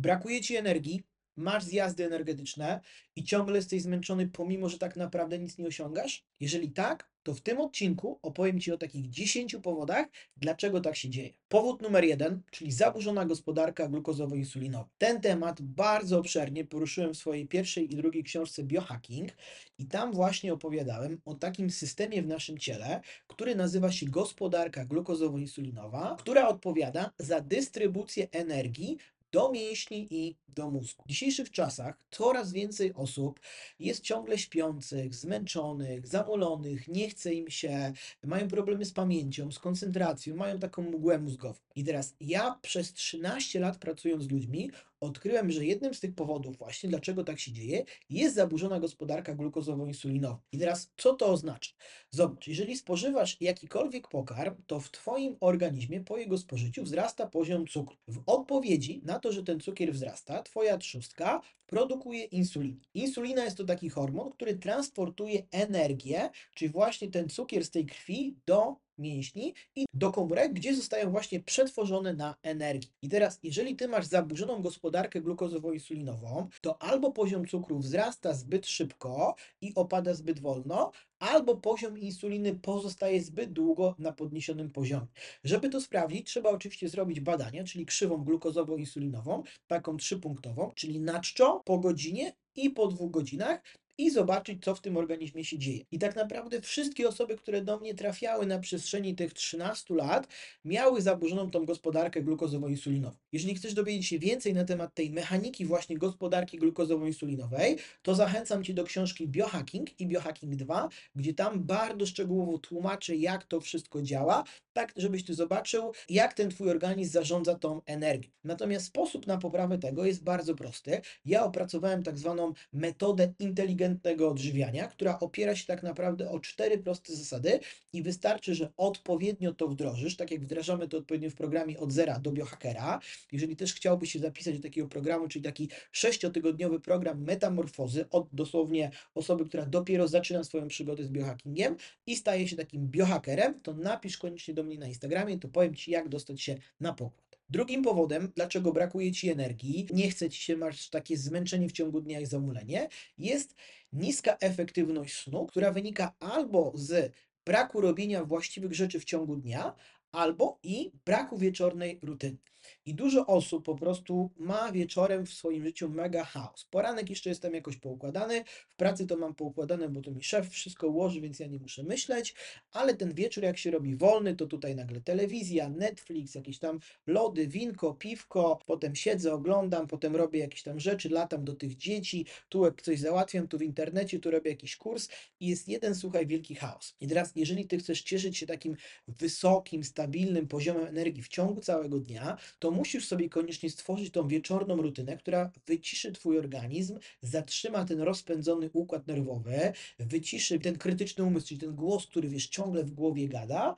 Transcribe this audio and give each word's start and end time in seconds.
Brakuje 0.00 0.40
ci 0.40 0.56
energii, 0.56 1.02
masz 1.36 1.64
zjazdy 1.64 2.04
energetyczne 2.04 2.80
i 3.16 3.24
ciągle 3.24 3.56
jesteś 3.56 3.82
zmęczony, 3.82 4.28
pomimo 4.28 4.68
że 4.68 4.78
tak 4.78 4.96
naprawdę 4.96 5.38
nic 5.38 5.58
nie 5.58 5.66
osiągasz? 5.66 6.24
Jeżeli 6.40 6.72
tak, 6.72 7.10
to 7.22 7.34
w 7.34 7.40
tym 7.40 7.60
odcinku 7.60 8.18
opowiem 8.22 8.60
Ci 8.60 8.72
o 8.72 8.78
takich 8.78 9.10
10 9.10 9.56
powodach, 9.62 10.06
dlaczego 10.36 10.80
tak 10.80 10.96
się 10.96 11.10
dzieje. 11.10 11.32
Powód 11.48 11.82
numer 11.82 12.04
jeden, 12.04 12.42
czyli 12.50 12.72
zaburzona 12.72 13.24
gospodarka 13.24 13.88
glukozowo-insulinowa. 13.88 14.84
Ten 14.98 15.20
temat 15.20 15.62
bardzo 15.62 16.18
obszernie 16.18 16.64
poruszyłem 16.64 17.14
w 17.14 17.18
swojej 17.18 17.48
pierwszej 17.48 17.92
i 17.92 17.96
drugiej 17.96 18.24
książce 18.24 18.64
Biohacking 18.64 19.30
i 19.78 19.86
tam 19.86 20.12
właśnie 20.12 20.52
opowiadałem 20.52 21.20
o 21.24 21.34
takim 21.34 21.70
systemie 21.70 22.22
w 22.22 22.26
naszym 22.26 22.58
ciele, 22.58 23.00
który 23.26 23.54
nazywa 23.54 23.92
się 23.92 24.06
gospodarka 24.06 24.84
glukozowo-insulinowa, 24.84 26.16
która 26.18 26.48
odpowiada 26.48 27.10
za 27.18 27.40
dystrybucję 27.40 28.28
energii 28.32 28.98
do 29.32 29.52
mięśni 29.52 30.08
i 30.10 30.36
do 30.48 30.70
mózgu. 30.70 31.02
W 31.06 31.08
dzisiejszych 31.08 31.50
czasach 31.50 31.98
coraz 32.10 32.52
więcej 32.52 32.94
osób 32.94 33.40
jest 33.78 34.00
ciągle 34.00 34.38
śpiących, 34.38 35.14
zmęczonych, 35.14 36.06
zamolonych, 36.06 36.88
nie 36.88 37.10
chce 37.10 37.34
im 37.34 37.50
się, 37.50 37.92
mają 38.24 38.48
problemy 38.48 38.84
z 38.84 38.92
pamięcią, 38.92 39.52
z 39.52 39.58
koncentracją, 39.58 40.36
mają 40.36 40.58
taką 40.58 40.82
mgłę 40.82 41.18
mózgową. 41.18 41.60
I 41.76 41.84
teraz 41.84 42.14
ja 42.20 42.58
przez 42.62 42.92
13 42.92 43.60
lat 43.60 43.78
pracując 43.78 44.24
z 44.24 44.30
ludźmi, 44.30 44.70
odkryłem, 45.00 45.50
że 45.50 45.64
jednym 45.64 45.94
z 45.94 46.00
tych 46.00 46.14
powodów 46.14 46.58
właśnie, 46.58 46.88
dlaczego 46.88 47.24
tak 47.24 47.40
się 47.40 47.52
dzieje, 47.52 47.84
jest 48.10 48.34
zaburzona 48.34 48.80
gospodarka 48.80 49.34
glukozowo-insulinowa. 49.34 50.38
I 50.52 50.58
teraz 50.58 50.92
co 50.96 51.14
to 51.14 51.26
oznacza? 51.26 51.70
Zobacz, 52.10 52.46
jeżeli 52.46 52.76
spożywasz 52.76 53.36
jakikolwiek 53.40 54.08
pokarm, 54.08 54.54
to 54.66 54.80
w 54.80 54.90
Twoim 54.90 55.36
organizmie 55.40 56.00
po 56.00 56.16
jego 56.16 56.38
spożyciu 56.38 56.82
wzrasta 56.82 57.26
poziom 57.26 57.66
cukru. 57.66 57.96
W 58.08 58.22
odpowiedzi 58.26 59.00
na 59.04 59.18
to, 59.18 59.32
że 59.32 59.42
ten 59.42 59.60
cukier 59.60 59.92
wzrasta, 59.92 60.42
Twoja 60.42 60.78
trzustka 60.78 61.40
produkuje 61.66 62.24
insulinę. 62.24 62.80
Insulina 62.94 63.44
jest 63.44 63.56
to 63.56 63.64
taki 63.64 63.88
hormon, 63.88 64.30
który 64.30 64.58
transportuje 64.58 65.42
energię, 65.50 66.30
czyli 66.54 66.70
właśnie 66.70 67.10
ten 67.10 67.28
cukier 67.28 67.64
z 67.64 67.70
tej 67.70 67.86
krwi 67.86 68.36
do 68.46 68.76
mięśni 69.00 69.54
i 69.76 69.84
do 69.94 70.12
komórek, 70.12 70.52
gdzie 70.52 70.76
zostają 70.76 71.10
właśnie 71.10 71.40
przetworzone 71.40 72.14
na 72.14 72.34
energię. 72.42 72.88
I 73.02 73.08
teraz, 73.08 73.38
jeżeli 73.42 73.76
ty 73.76 73.88
masz 73.88 74.06
zaburzoną 74.06 74.62
gospodarkę 74.62 75.20
glukozowo-insulinową, 75.20 76.46
to 76.60 76.82
albo 76.82 77.12
poziom 77.12 77.46
cukru 77.46 77.78
wzrasta 77.78 78.34
zbyt 78.34 78.66
szybko 78.66 79.34
i 79.60 79.72
opada 79.74 80.14
zbyt 80.14 80.40
wolno, 80.40 80.90
albo 81.18 81.56
poziom 81.56 81.98
insuliny 81.98 82.54
pozostaje 82.54 83.22
zbyt 83.22 83.52
długo 83.52 83.94
na 83.98 84.12
podniesionym 84.12 84.70
poziomie. 84.70 85.06
Żeby 85.44 85.68
to 85.68 85.80
sprawdzić, 85.80 86.26
trzeba 86.26 86.50
oczywiście 86.50 86.88
zrobić 86.88 87.20
badania, 87.20 87.64
czyli 87.64 87.86
krzywą 87.86 88.24
glukozowo-insulinową, 88.24 89.42
taką 89.66 89.96
trzypunktową, 89.96 90.70
czyli 90.74 91.00
na 91.00 91.20
czczo, 91.20 91.62
po 91.64 91.78
godzinie 91.78 92.32
i 92.54 92.70
po 92.70 92.86
dwóch 92.86 93.10
godzinach 93.10 93.62
i 93.98 94.10
zobaczyć, 94.10 94.64
co 94.64 94.74
w 94.74 94.80
tym 94.80 94.96
organizmie 94.96 95.44
się 95.44 95.58
dzieje. 95.58 95.84
I 95.90 95.98
tak 95.98 96.16
naprawdę 96.16 96.60
wszystkie 96.60 97.08
osoby, 97.08 97.36
które 97.36 97.62
do 97.62 97.78
mnie 97.78 97.94
trafiały 97.94 98.46
na 98.46 98.58
przestrzeni 98.58 99.14
tych 99.14 99.34
13 99.34 99.94
lat, 99.94 100.28
miały 100.64 101.02
zaburzoną 101.02 101.50
tą 101.50 101.64
gospodarkę 101.64 102.22
glukozowo-insulinową. 102.22 103.16
Jeżeli 103.32 103.54
chcesz 103.54 103.74
dowiedzieć 103.74 104.06
się 104.06 104.18
więcej 104.18 104.54
na 104.54 104.64
temat 104.64 104.94
tej 104.94 105.10
mechaniki 105.10 105.64
właśnie 105.64 105.98
gospodarki 105.98 106.58
glukozowo-insulinowej, 106.58 107.76
to 108.02 108.14
zachęcam 108.14 108.64
Cię 108.64 108.74
do 108.74 108.84
książki 108.84 109.28
Biohacking 109.28 110.00
i 110.00 110.06
Biohacking 110.06 110.56
2, 110.56 110.88
gdzie 111.14 111.34
tam 111.34 111.64
bardzo 111.64 112.06
szczegółowo 112.06 112.58
tłumaczę, 112.58 113.16
jak 113.16 113.44
to 113.44 113.60
wszystko 113.60 114.02
działa, 114.02 114.44
tak 114.72 114.92
żebyś 114.96 115.24
Ty 115.24 115.34
zobaczył, 115.34 115.92
jak 116.08 116.34
ten 116.34 116.50
Twój 116.50 116.70
organizm 116.70 117.12
zarządza 117.12 117.54
tą 117.54 117.82
energią. 117.86 118.30
Natomiast 118.44 118.86
sposób 118.86 119.26
na 119.26 119.38
poprawę 119.38 119.78
tego 119.78 120.04
jest 120.04 120.22
bardzo 120.22 120.54
prosty. 120.54 121.00
Ja 121.24 121.44
opracowałem 121.44 122.02
tak 122.02 122.18
zwaną 122.18 122.52
metodę 122.72 123.32
inteligentnego 123.38 124.30
odżywiania, 124.30 124.88
która 124.88 125.18
opiera 125.18 125.56
się 125.56 125.66
tak 125.66 125.82
naprawdę 125.82 126.30
o 126.30 126.40
cztery 126.40 126.78
proste 126.78 127.16
zasady 127.16 127.60
i 127.92 128.02
wystarczy, 128.02 128.54
że 128.54 128.72
odpowiednio 128.76 129.54
to 129.54 129.68
wdrożysz, 129.68 130.16
tak 130.16 130.30
jak 130.30 130.40
wdrażamy 130.40 130.88
to 130.88 130.98
odpowiednio 130.98 131.30
w 131.30 131.34
programie 131.34 131.78
od 131.78 131.92
zera 131.92 132.18
do 132.18 132.32
biohackera. 132.32 133.00
Jeżeli 133.32 133.56
też 133.56 133.74
chciałbyś 133.74 134.12
się 134.12 134.18
zapisać 134.18 134.56
do 134.56 134.62
takiego 134.62 134.88
programu, 134.88 135.28
czyli 135.28 135.44
taki 135.44 135.68
sześciotygodniowy 135.92 136.80
program 136.80 137.24
metamorfozy 137.24 138.04
od 138.10 138.28
dosłownie 138.32 138.90
osoby, 139.14 139.44
która 139.44 139.66
dopiero 139.66 140.08
zaczyna 140.08 140.44
swoją 140.44 140.68
przygodę 140.68 141.04
z 141.04 141.08
biohackingiem 141.10 141.76
i 142.06 142.16
staje 142.16 142.48
się 142.48 142.56
takim 142.56 142.88
biohackerem, 142.88 143.60
to 143.60 143.74
napisz 143.74 144.18
koniecznie 144.18 144.54
do 144.54 144.62
mnie 144.62 144.69
na 144.78 144.86
Instagramie, 144.86 145.38
to 145.38 145.48
powiem 145.48 145.74
Ci, 145.74 145.90
jak 145.90 146.08
dostać 146.08 146.42
się 146.42 146.56
na 146.80 146.92
pokład. 146.92 147.38
Drugim 147.50 147.82
powodem, 147.82 148.32
dlaczego 148.36 148.72
brakuje 148.72 149.12
Ci 149.12 149.30
energii, 149.30 149.86
nie 149.92 150.10
chce 150.10 150.30
Ci 150.30 150.42
się, 150.42 150.56
masz 150.56 150.88
takie 150.88 151.16
zmęczenie 151.16 151.68
w 151.68 151.72
ciągu 151.72 152.00
dnia 152.00 152.20
i 152.20 152.26
zamulenie, 152.26 152.88
jest 153.18 153.54
niska 153.92 154.36
efektywność 154.40 155.16
snu, 155.16 155.46
która 155.46 155.72
wynika 155.72 156.14
albo 156.20 156.72
z 156.74 157.12
braku 157.46 157.80
robienia 157.80 158.24
właściwych 158.24 158.74
rzeczy 158.74 159.00
w 159.00 159.04
ciągu 159.04 159.36
dnia, 159.36 159.74
albo 160.12 160.58
i 160.62 160.92
braku 161.04 161.38
wieczornej 161.38 161.98
rutyny. 162.02 162.36
I 162.86 162.94
dużo 162.94 163.26
osób 163.26 163.64
po 163.64 163.74
prostu 163.74 164.30
ma 164.36 164.72
wieczorem 164.72 165.26
w 165.26 165.32
swoim 165.32 165.64
życiu 165.64 165.88
mega 165.88 166.24
chaos. 166.24 166.64
Poranek 166.64 167.10
jeszcze 167.10 167.28
jestem 167.28 167.54
jakoś 167.54 167.76
poukładany, 167.76 168.44
w 168.44 168.76
pracy 168.76 169.06
to 169.06 169.16
mam 169.16 169.34
poukładane, 169.34 169.88
bo 169.88 170.00
to 170.00 170.10
mi 170.10 170.22
szef 170.22 170.50
wszystko 170.50 170.88
ułoży, 170.88 171.20
więc 171.20 171.38
ja 171.38 171.46
nie 171.46 171.58
muszę 171.58 171.82
myśleć, 171.82 172.34
ale 172.72 172.94
ten 172.94 173.14
wieczór 173.14 173.44
jak 173.44 173.58
się 173.58 173.70
robi 173.70 173.96
wolny, 173.96 174.36
to 174.36 174.46
tutaj 174.46 174.76
nagle 174.76 175.00
telewizja, 175.00 175.68
Netflix, 175.68 176.34
jakieś 176.34 176.58
tam 176.58 176.80
lody, 177.06 177.48
winko, 177.48 177.94
piwko, 177.94 178.58
potem 178.66 178.94
siedzę, 178.94 179.32
oglądam, 179.32 179.86
potem 179.86 180.16
robię 180.16 180.40
jakieś 180.40 180.62
tam 180.62 180.80
rzeczy, 180.80 181.08
latam 181.08 181.44
do 181.44 181.54
tych 181.54 181.76
dzieci, 181.76 182.26
tu 182.48 182.62
coś 182.82 183.00
załatwiam, 183.00 183.48
tu 183.48 183.58
w 183.58 183.62
internecie, 183.62 184.18
tu 184.18 184.30
robię 184.30 184.50
jakiś 184.50 184.76
kurs 184.76 185.08
i 185.40 185.46
jest 185.46 185.68
jeden, 185.68 185.94
słuchaj, 185.94 186.26
wielki 186.26 186.54
chaos. 186.54 186.94
I 187.00 187.08
teraz, 187.08 187.32
jeżeli 187.36 187.66
ty 187.66 187.78
chcesz 187.78 188.02
cieszyć 188.02 188.38
się 188.38 188.46
takim 188.46 188.76
wysokim, 189.08 189.84
stabilnym 189.84 190.48
poziomem 190.48 190.86
energii 190.86 191.22
w 191.22 191.28
ciągu 191.28 191.60
całego 191.60 192.00
dnia, 192.00 192.36
to 192.60 192.70
musisz 192.70 193.08
sobie 193.08 193.28
koniecznie 193.28 193.70
stworzyć 193.70 194.10
tą 194.10 194.28
wieczorną 194.28 194.76
rutynę, 194.76 195.16
która 195.16 195.50
wyciszy 195.66 196.12
Twój 196.12 196.38
organizm, 196.38 196.98
zatrzyma 197.20 197.84
ten 197.84 198.00
rozpędzony 198.00 198.70
układ 198.72 199.06
nerwowy, 199.06 199.72
wyciszy 199.98 200.58
ten 200.58 200.78
krytyczny 200.78 201.24
umysł, 201.24 201.46
czyli 201.46 201.60
ten 201.60 201.74
głos, 201.74 202.06
który 202.06 202.28
wiesz, 202.28 202.48
ciągle 202.48 202.84
w 202.84 202.90
głowie 202.90 203.28
gada 203.28 203.76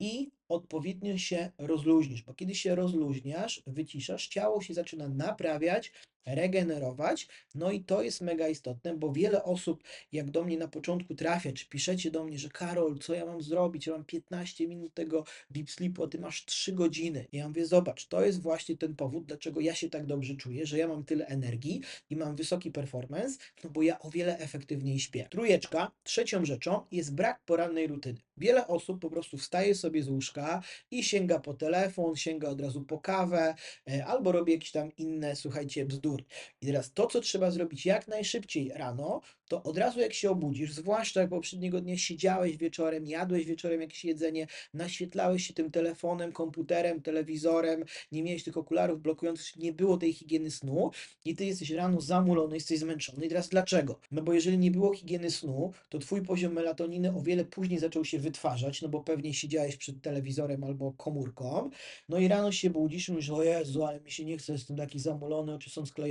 i 0.00 0.30
odpowiednio 0.48 1.18
się 1.18 1.50
rozluźnisz, 1.58 2.22
bo 2.22 2.34
kiedy 2.34 2.54
się 2.54 2.74
rozluźniasz, 2.74 3.62
wyciszasz, 3.66 4.28
ciało 4.28 4.62
się 4.62 4.74
zaczyna 4.74 5.08
naprawiać, 5.08 5.92
regenerować. 6.26 7.28
No 7.54 7.70
i 7.70 7.84
to 7.84 8.02
jest 8.02 8.20
mega 8.20 8.48
istotne, 8.48 8.96
bo 8.96 9.12
wiele 9.12 9.44
osób, 9.44 9.82
jak 10.12 10.30
do 10.30 10.44
mnie 10.44 10.58
na 10.58 10.68
początku 10.68 11.14
trafia, 11.14 11.52
czy 11.52 11.68
piszecie 11.68 12.10
do 12.10 12.24
mnie, 12.24 12.38
że 12.38 12.48
Karol, 12.48 12.98
co 12.98 13.14
ja 13.14 13.26
mam 13.26 13.42
zrobić? 13.42 13.86
Ja 13.86 13.92
mam 13.92 14.04
15 14.04 14.68
minut 14.68 14.94
tego 14.94 15.24
deep 15.50 15.70
sleepu, 15.70 16.04
a 16.04 16.08
ty 16.08 16.18
masz 16.18 16.44
3 16.44 16.72
godziny. 16.72 17.26
I 17.32 17.36
ja 17.36 17.48
mówię, 17.48 17.66
zobacz, 17.66 18.06
to 18.06 18.24
jest 18.24 18.42
właśnie 18.42 18.76
ten 18.76 18.96
powód, 18.96 19.26
dlaczego 19.26 19.60
ja 19.60 19.74
się 19.74 19.90
tak 19.90 20.06
dobrze 20.06 20.34
czuję, 20.34 20.66
że 20.66 20.78
ja 20.78 20.88
mam 20.88 21.04
tyle 21.04 21.26
energii 21.26 21.80
i 22.10 22.16
mam 22.16 22.36
wysoki 22.36 22.70
performance, 22.70 23.38
no 23.64 23.70
bo 23.70 23.82
ja 23.82 23.98
o 23.98 24.10
wiele 24.10 24.38
efektywniej 24.38 24.98
śpię. 24.98 25.26
Trójeczka, 25.30 25.90
trzecią 26.02 26.44
rzeczą 26.44 26.86
jest 26.90 27.14
brak 27.14 27.40
porannej 27.44 27.86
rutyny. 27.86 28.20
Wiele 28.36 28.66
osób 28.66 29.00
po 29.00 29.10
prostu 29.10 29.38
wstaje 29.38 29.74
sobie 29.74 30.02
z 30.02 30.08
łóżka 30.08 30.62
i 30.90 31.04
sięga 31.04 31.40
po 31.40 31.54
telefon, 31.54 32.16
sięga 32.16 32.48
od 32.48 32.60
razu 32.60 32.84
po 32.84 32.98
kawę, 32.98 33.54
e, 33.90 34.06
albo 34.06 34.32
robi 34.32 34.52
jakieś 34.52 34.70
tam 34.70 34.92
inne, 34.96 35.36
słuchajcie, 35.36 35.84
bzdury. 35.84 36.11
I 36.60 36.66
teraz 36.66 36.92
to, 36.92 37.06
co 37.06 37.20
trzeba 37.20 37.50
zrobić 37.50 37.86
jak 37.86 38.08
najszybciej 38.08 38.68
rano, 38.68 39.20
to 39.48 39.62
od 39.62 39.78
razu 39.78 40.00
jak 40.00 40.12
się 40.12 40.30
obudzisz, 40.30 40.72
zwłaszcza 40.72 41.20
jak 41.20 41.30
poprzedniego 41.30 41.80
dnia 41.80 41.98
siedziałeś 41.98 42.56
wieczorem, 42.56 43.06
jadłeś 43.06 43.46
wieczorem 43.46 43.80
jakieś 43.80 44.04
jedzenie, 44.04 44.46
naświetlałeś 44.74 45.46
się 45.46 45.54
tym 45.54 45.70
telefonem, 45.70 46.32
komputerem, 46.32 47.02
telewizorem, 47.02 47.84
nie 48.12 48.22
miałeś 48.22 48.44
tych 48.44 48.56
okularów 48.56 49.02
blokujących, 49.02 49.56
nie 49.56 49.72
było 49.72 49.96
tej 49.96 50.12
higieny 50.12 50.50
snu 50.50 50.90
i 51.24 51.36
ty 51.36 51.44
jesteś 51.44 51.70
rano 51.70 52.00
zamulony, 52.00 52.54
jesteś 52.54 52.78
zmęczony. 52.78 53.26
I 53.26 53.28
teraz 53.28 53.48
dlaczego? 53.48 53.98
No 54.10 54.22
bo 54.22 54.32
jeżeli 54.32 54.58
nie 54.58 54.70
było 54.70 54.94
higieny 54.94 55.30
snu, 55.30 55.72
to 55.88 55.98
twój 55.98 56.22
poziom 56.22 56.52
melatoniny 56.52 57.16
o 57.16 57.22
wiele 57.22 57.44
później 57.44 57.78
zaczął 57.78 58.04
się 58.04 58.18
wytwarzać, 58.18 58.82
no 58.82 58.88
bo 58.88 59.00
pewnie 59.00 59.34
siedziałeś 59.34 59.76
przed 59.76 60.02
telewizorem 60.02 60.64
albo 60.64 60.92
komórką, 60.92 61.70
no 62.08 62.18
i 62.18 62.28
rano 62.28 62.52
się 62.52 62.70
budzisz 62.70 63.08
i 63.08 63.12
mówisz, 63.12 63.30
o 63.30 63.42
Jezu, 63.42 63.84
ale 63.84 64.00
mi 64.00 64.10
się 64.10 64.24
nie 64.24 64.38
chce, 64.38 64.52
jestem 64.52 64.76
taki 64.76 64.98
zamulony, 64.98 65.54
oczy 65.54 65.70
są 65.70 65.86
sklepione, 65.86 66.01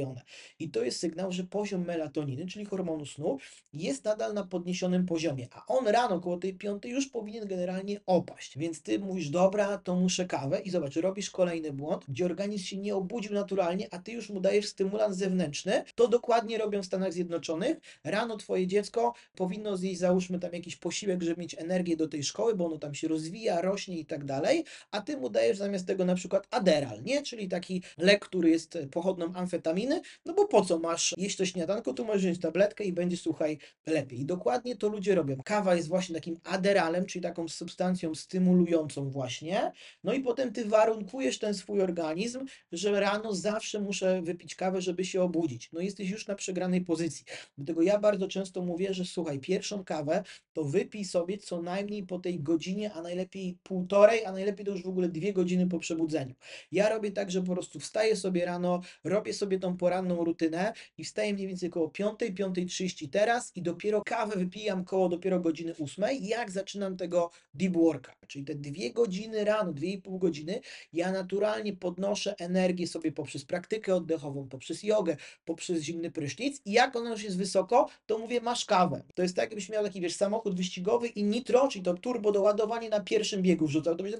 I 0.59 0.69
to 0.69 0.83
jest 0.83 0.99
sygnał, 0.99 1.31
że 1.31 1.43
poziom 1.43 1.85
melatoniny, 1.85 2.45
czyli 2.45 2.65
hormonu 2.65 3.05
snu, 3.05 3.37
jest 3.73 4.05
nadal 4.05 4.33
na 4.33 4.43
podniesionym 4.43 5.05
poziomie, 5.05 5.47
a 5.51 5.65
on 5.67 5.87
rano 5.87 6.19
koło 6.19 6.37
tej 6.37 6.53
piątej 6.53 6.91
już 6.91 7.07
powinien 7.07 7.47
generalnie 7.47 7.99
opaść. 8.05 8.57
Więc 8.57 8.81
ty 8.81 8.99
mówisz, 8.99 9.29
dobra, 9.29 9.77
to 9.77 9.95
muszę 9.95 10.25
kawę 10.25 10.59
i 10.59 10.69
zobacz, 10.69 10.95
robisz 10.95 11.29
kolejny 11.29 11.73
błąd, 11.73 12.05
gdzie 12.09 12.25
organizm 12.25 12.65
się 12.65 12.77
nie 12.77 12.95
obudził 12.95 13.33
naturalnie, 13.33 13.87
a 13.91 13.99
ty 13.99 14.11
już 14.11 14.29
mu 14.29 14.39
dajesz 14.39 14.65
stymulant 14.65 15.15
zewnętrzny. 15.15 15.83
To 15.95 16.07
dokładnie 16.07 16.57
robią 16.57 16.81
w 16.81 16.85
Stanach 16.85 17.13
Zjednoczonych. 17.13 17.77
Rano 18.03 18.37
twoje 18.37 18.67
dziecko 18.67 19.13
powinno 19.35 19.77
zjeść, 19.77 19.99
załóżmy 19.99 20.39
tam 20.39 20.53
jakiś 20.53 20.75
posiłek, 20.75 21.23
żeby 21.23 21.41
mieć 21.41 21.55
energię 21.59 21.97
do 21.97 22.07
tej 22.07 22.23
szkoły, 22.23 22.55
bo 22.55 22.65
ono 22.65 22.77
tam 22.77 22.93
się 22.93 23.07
rozwija, 23.07 23.61
rośnie 23.61 23.97
i 23.97 24.05
tak 24.05 24.25
dalej, 24.25 24.63
a 24.91 25.01
ty 25.01 25.17
mu 25.17 25.29
dajesz 25.29 25.57
zamiast 25.57 25.87
tego 25.87 26.05
na 26.05 26.15
przykład 26.15 26.47
Aderal, 26.51 27.03
nie? 27.03 27.21
Czyli 27.21 27.49
taki 27.49 27.83
lek, 27.97 28.25
który 28.25 28.49
jest 28.49 28.77
pochodną 28.91 29.33
amfetaminy, 29.33 29.80
no 30.25 30.33
bo 30.33 30.47
po 30.47 30.65
co 30.65 30.79
masz 30.79 31.13
jeść 31.17 31.37
to 31.37 31.45
śniadanko, 31.45 31.93
tu 31.93 32.05
możesz 32.05 32.21
wziąć 32.21 32.39
tabletkę 32.39 32.83
i 32.83 32.93
będzie, 32.93 33.17
słuchaj, 33.17 33.57
lepiej. 33.85 34.19
I 34.19 34.25
dokładnie 34.25 34.75
to 34.75 34.89
ludzie 34.89 35.15
robią. 35.15 35.37
Kawa 35.45 35.75
jest 35.75 35.87
właśnie 35.87 36.15
takim 36.15 36.39
aderalem, 36.43 37.05
czyli 37.05 37.23
taką 37.23 37.47
substancją 37.47 38.15
stymulującą 38.15 39.09
właśnie, 39.09 39.71
no 40.03 40.13
i 40.13 40.19
potem 40.19 40.53
ty 40.53 40.65
warunkujesz 40.65 41.39
ten 41.39 41.53
swój 41.53 41.81
organizm, 41.81 42.45
że 42.71 42.99
rano 42.99 43.33
zawsze 43.33 43.79
muszę 43.79 44.21
wypić 44.21 44.55
kawę, 44.55 44.81
żeby 44.81 45.05
się 45.05 45.21
obudzić. 45.21 45.69
No 45.73 45.81
jesteś 45.81 46.09
już 46.09 46.27
na 46.27 46.35
przegranej 46.35 46.81
pozycji. 46.81 47.25
Dlatego 47.57 47.81
ja 47.81 47.99
bardzo 47.99 48.27
często 48.27 48.61
mówię, 48.61 48.93
że 48.93 49.05
słuchaj, 49.05 49.39
pierwszą 49.39 49.83
kawę 49.83 50.23
to 50.53 50.63
wypij 50.63 51.05
sobie 51.05 51.37
co 51.37 51.61
najmniej 51.61 52.03
po 52.03 52.19
tej 52.19 52.39
godzinie, 52.39 52.93
a 52.93 53.01
najlepiej 53.01 53.57
półtorej, 53.63 54.25
a 54.25 54.31
najlepiej 54.31 54.65
to 54.65 54.71
już 54.71 54.83
w 54.83 54.87
ogóle 54.87 55.09
dwie 55.09 55.33
godziny 55.33 55.67
po 55.67 55.79
przebudzeniu. 55.79 56.35
Ja 56.71 56.89
robię 56.89 57.11
tak, 57.11 57.31
że 57.31 57.41
po 57.43 57.53
prostu 57.53 57.79
wstaję 57.79 58.15
sobie 58.15 58.45
rano, 58.45 58.81
robię 59.03 59.33
sobie 59.33 59.59
tą 59.59 59.70
poranną 59.77 60.23
rutynę 60.23 60.73
i 60.97 61.03
wstaję 61.03 61.33
mniej 61.33 61.47
więcej 61.47 61.69
koło 61.69 61.89
5, 61.89 62.19
5.30 62.19 63.09
teraz 63.09 63.51
i 63.55 63.61
dopiero 63.61 64.01
kawę 64.05 64.35
wypijam 64.35 64.85
koło 64.85 65.09
dopiero 65.09 65.39
godziny 65.39 65.73
8, 65.83 66.05
jak 66.21 66.51
zaczynam 66.51 66.97
tego 66.97 67.31
deep 67.53 67.73
worka, 67.73 68.15
czyli 68.27 68.45
te 68.45 68.55
dwie 68.55 68.93
godziny 68.93 69.43
rano, 69.43 69.73
dwie 69.73 69.91
i 69.91 70.01
pół 70.01 70.19
godziny, 70.19 70.61
ja 70.93 71.11
naturalnie 71.11 71.73
podnoszę 71.73 72.35
energię 72.39 72.87
sobie 72.87 73.11
poprzez 73.11 73.45
praktykę 73.45 73.95
oddechową, 73.95 74.47
poprzez 74.47 74.83
jogę, 74.83 75.17
poprzez 75.45 75.81
zimny 75.81 76.11
prysznic 76.11 76.61
i 76.65 76.71
jak 76.71 76.95
ona 76.95 77.11
już 77.11 77.23
jest 77.23 77.37
wysoko, 77.37 77.89
to 78.05 78.17
mówię, 78.17 78.41
masz 78.41 78.65
kawę. 78.65 79.03
To 79.15 79.21
jest 79.21 79.35
tak, 79.35 79.49
jakbyś 79.49 79.69
miał 79.69 79.83
taki, 79.83 80.01
wiesz, 80.01 80.15
samochód 80.15 80.55
wyścigowy 80.55 81.07
i 81.07 81.23
nitro, 81.23 81.67
czyli 81.67 81.85
to 81.85 81.93
turbo 81.93 82.31
doładowanie 82.31 82.89
na 82.89 82.99
pierwszym 82.99 83.41
biegu 83.41 83.67
wrzucał, 83.67 83.95
to 83.95 84.03
byś 84.03 84.13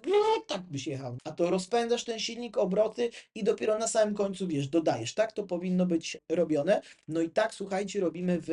tak 0.48 0.62
byś 0.62 0.88
jechał. 0.88 1.18
A 1.24 1.32
to 1.32 1.50
rozpędzasz 1.50 2.04
ten 2.04 2.20
silnik, 2.20 2.58
obroty 2.58 3.10
i 3.36 3.44
dopiero 3.44 3.78
na 3.78 3.88
samym 3.88 4.16
końcu, 4.16 4.48
wiesz, 4.48 4.68
dodajesz. 4.68 5.14
Tak 5.14 5.31
to 5.34 5.44
powinno 5.44 5.86
być 5.86 6.18
robione. 6.30 6.82
No 7.08 7.22
i 7.22 7.30
tak, 7.30 7.54
słuchajcie, 7.54 8.00
robimy 8.00 8.42
w 8.42 8.50